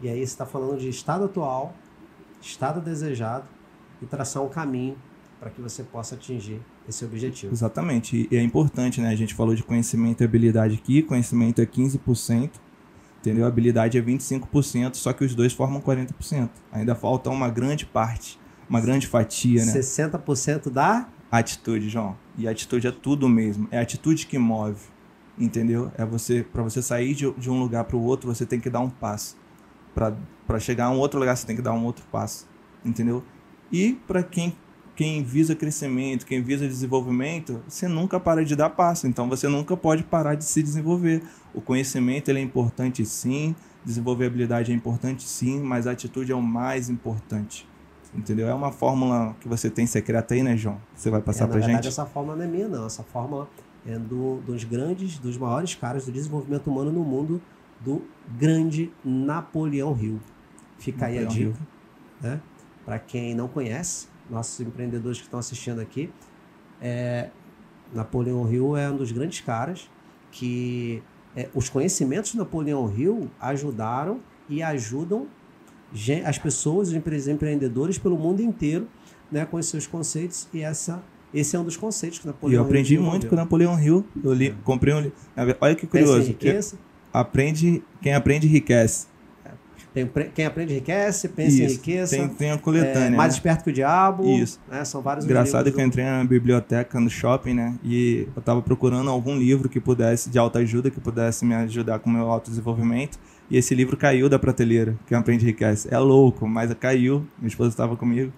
[0.00, 1.74] E aí você está falando de estado atual,
[2.40, 3.46] estado desejado
[4.02, 4.96] e traçar um caminho
[5.40, 7.52] para que você possa atingir esse objetivo.
[7.52, 8.28] Exatamente.
[8.30, 9.08] E é importante, né?
[9.08, 12.50] A gente falou de conhecimento e habilidade aqui, conhecimento é 15%,
[13.20, 13.44] entendeu?
[13.44, 16.50] A habilidade é 25%, só que os dois formam 40%.
[16.72, 19.72] Ainda falta uma grande parte, uma grande fatia, né?
[19.72, 21.08] 60% da
[21.38, 22.16] atitude, João.
[22.36, 24.80] E atitude é tudo mesmo, é a atitude que move,
[25.38, 25.90] entendeu?
[25.96, 28.70] É você para você sair de, de um lugar para o outro, você tem que
[28.70, 29.36] dar um passo.
[29.94, 32.48] Para chegar a um outro lugar, você tem que dar um outro passo,
[32.84, 33.22] entendeu?
[33.70, 34.54] E para quem
[34.96, 39.06] quem visa crescimento, quem visa desenvolvimento, você nunca para de dar passo.
[39.06, 41.22] Então você nunca pode parar de se desenvolver.
[41.52, 46.34] O conhecimento ele é importante sim, desenvolver habilidade é importante sim, mas a atitude é
[46.34, 47.66] o mais importante.
[48.14, 48.48] Entendeu?
[48.48, 50.80] É uma fórmula que você tem secreta aí, né, João?
[50.94, 51.88] Você vai passar é, pra verdade, gente?
[51.88, 52.86] Essa fórmula não é minha, não.
[52.86, 53.48] Essa fórmula
[53.86, 57.42] é do, dos grandes, dos maiores caras do desenvolvimento humano no mundo,
[57.80, 58.02] do
[58.38, 60.20] grande Napoleão Hill.
[60.78, 61.58] Fica Napoleão aí a dica.
[62.20, 62.40] Né?
[62.84, 66.10] Para quem não conhece, nossos empreendedores que estão assistindo aqui,
[66.80, 67.30] é,
[67.92, 69.90] Napoleão Hill é um dos grandes caras
[70.30, 71.02] que
[71.36, 75.26] é, os conhecimentos de Napoleão Hill ajudaram e ajudam
[76.24, 78.88] as pessoas, os empreendedores pelo mundo inteiro,
[79.30, 82.52] né, com os seus conceitos e essa esse é um dos conceitos que Napoleão.
[82.52, 84.06] E eu aprendi Hill muito com Napoleão Hill.
[84.22, 84.54] Eu li, é.
[84.62, 85.16] comprei um livro.
[85.60, 86.36] Olha que curioso.
[87.12, 89.08] Aprende, quem aprende enriquece.
[89.94, 92.16] Tem, quem aprende enriquece, pensa em riqueza.
[92.16, 93.06] Tem, tem a coletânea.
[93.06, 93.38] É, mais né?
[93.38, 94.24] esperto que o diabo.
[94.28, 94.58] Isso.
[94.68, 94.84] Né?
[94.84, 97.76] São vários Engraçado que eu entrei na biblioteca, no shopping, né?
[97.84, 102.10] E eu tava procurando algum livro que pudesse, de autoajuda, que pudesse me ajudar com
[102.10, 103.20] o meu autodesenvolvimento.
[103.48, 105.86] E esse livro caiu da prateleira, Quem Aprende Enriquece.
[105.94, 107.24] É louco, mas caiu.
[107.38, 108.32] Minha esposa estava comigo.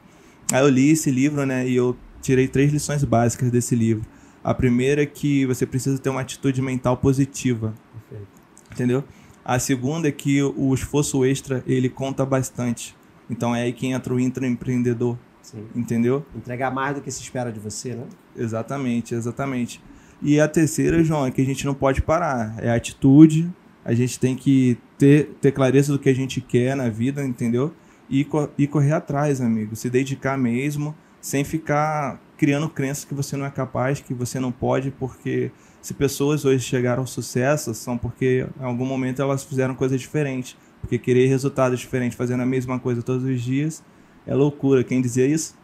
[0.52, 1.66] Aí eu li esse livro, né?
[1.66, 4.04] E eu tirei três lições básicas desse livro.
[4.44, 7.72] A primeira é que você precisa ter uma atitude mental positiva.
[8.10, 8.28] Perfeito.
[8.72, 9.02] Entendeu?
[9.48, 12.96] A segunda é que o esforço extra, ele conta bastante.
[13.30, 15.16] Então é aí que entra o intraempreendedor.
[15.40, 15.64] Sim.
[15.72, 16.26] Entendeu?
[16.34, 18.02] Entregar mais do que se espera de você, né?
[18.36, 19.80] Exatamente, exatamente.
[20.20, 22.56] E a terceira, João, é que a gente não pode parar.
[22.58, 23.48] É a atitude.
[23.84, 27.72] A gente tem que ter, ter clareza do que a gente quer na vida, entendeu?
[28.10, 28.26] E,
[28.58, 29.76] e correr atrás, amigo.
[29.76, 34.50] Se dedicar mesmo, sem ficar criando crenças que você não é capaz, que você não
[34.50, 35.52] pode, porque
[35.86, 40.56] se pessoas hoje chegaram ao sucesso, são porque em algum momento elas fizeram coisas diferentes.
[40.80, 43.84] Porque querer resultados diferentes fazendo a mesma coisa todos os dias
[44.26, 44.82] é loucura.
[44.82, 45.56] Quem dizia isso?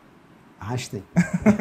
[0.60, 1.02] Einstein.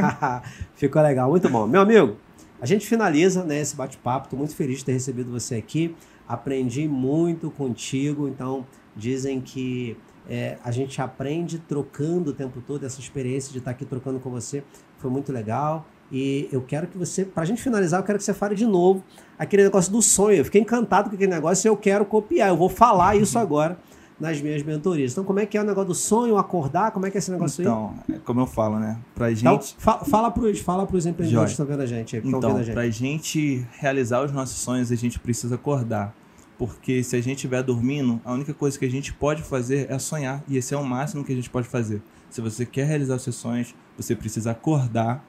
[0.75, 1.65] Ficou legal, muito bom.
[1.65, 2.17] Meu amigo,
[2.61, 4.27] a gente finaliza né, esse bate-papo.
[4.27, 5.95] Estou muito feliz de ter recebido você aqui.
[6.27, 8.27] Aprendi muito contigo.
[8.27, 8.63] Então,
[8.95, 9.97] dizem que
[10.29, 12.85] é, a gente aprende trocando o tempo todo.
[12.85, 14.63] Essa experiência de estar aqui trocando com você
[14.99, 15.83] foi muito legal.
[16.11, 18.65] E eu quero que você, para a gente finalizar, eu quero que você fale de
[18.65, 19.03] novo
[19.39, 20.37] aquele negócio do sonho.
[20.37, 22.49] Eu fiquei encantado com aquele negócio e eu quero copiar.
[22.49, 23.43] Eu vou falar isso uhum.
[23.43, 23.79] agora
[24.21, 25.13] nas minhas mentorias.
[25.13, 26.91] Então, como é que é o negócio do sonho, acordar?
[26.91, 28.03] Como é que é esse negócio então, aí?
[28.09, 28.99] Então, como eu falo, né?
[29.15, 29.75] Pra então, gente.
[29.79, 32.17] Então, fa fala para os fala pros empreendedores que estão vendo a gente.
[32.17, 32.73] Aí, então, a gente.
[32.73, 36.15] pra gente realizar os nossos sonhos, a gente precisa acordar.
[36.57, 39.97] Porque se a gente estiver dormindo, a única coisa que a gente pode fazer é
[39.97, 40.43] sonhar.
[40.47, 42.03] E esse é o máximo que a gente pode fazer.
[42.29, 45.25] Se você quer realizar os seus sonhos, você precisa acordar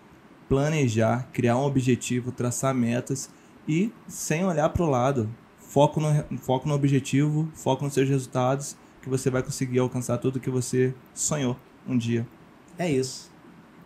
[0.52, 3.30] planejar, criar um objetivo, traçar metas
[3.66, 5.30] e sem olhar para o lado.
[5.58, 10.38] Foco no, foco no objetivo, foco nos seus resultados, que você vai conseguir alcançar tudo
[10.38, 11.56] que você sonhou
[11.88, 12.26] um dia.
[12.78, 13.32] É isso.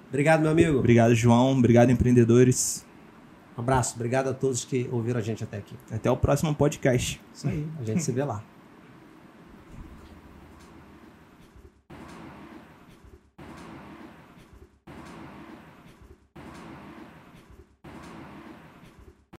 [0.08, 0.80] Obrigado, meu amigo.
[0.80, 1.56] Obrigado, João.
[1.56, 2.84] Obrigado, empreendedores.
[3.56, 3.94] Um abraço.
[3.94, 5.76] Obrigado a todos que ouviram a gente até aqui.
[5.92, 7.20] Até o próximo podcast.
[7.32, 7.64] Isso aí.
[7.78, 8.42] A gente se vê lá.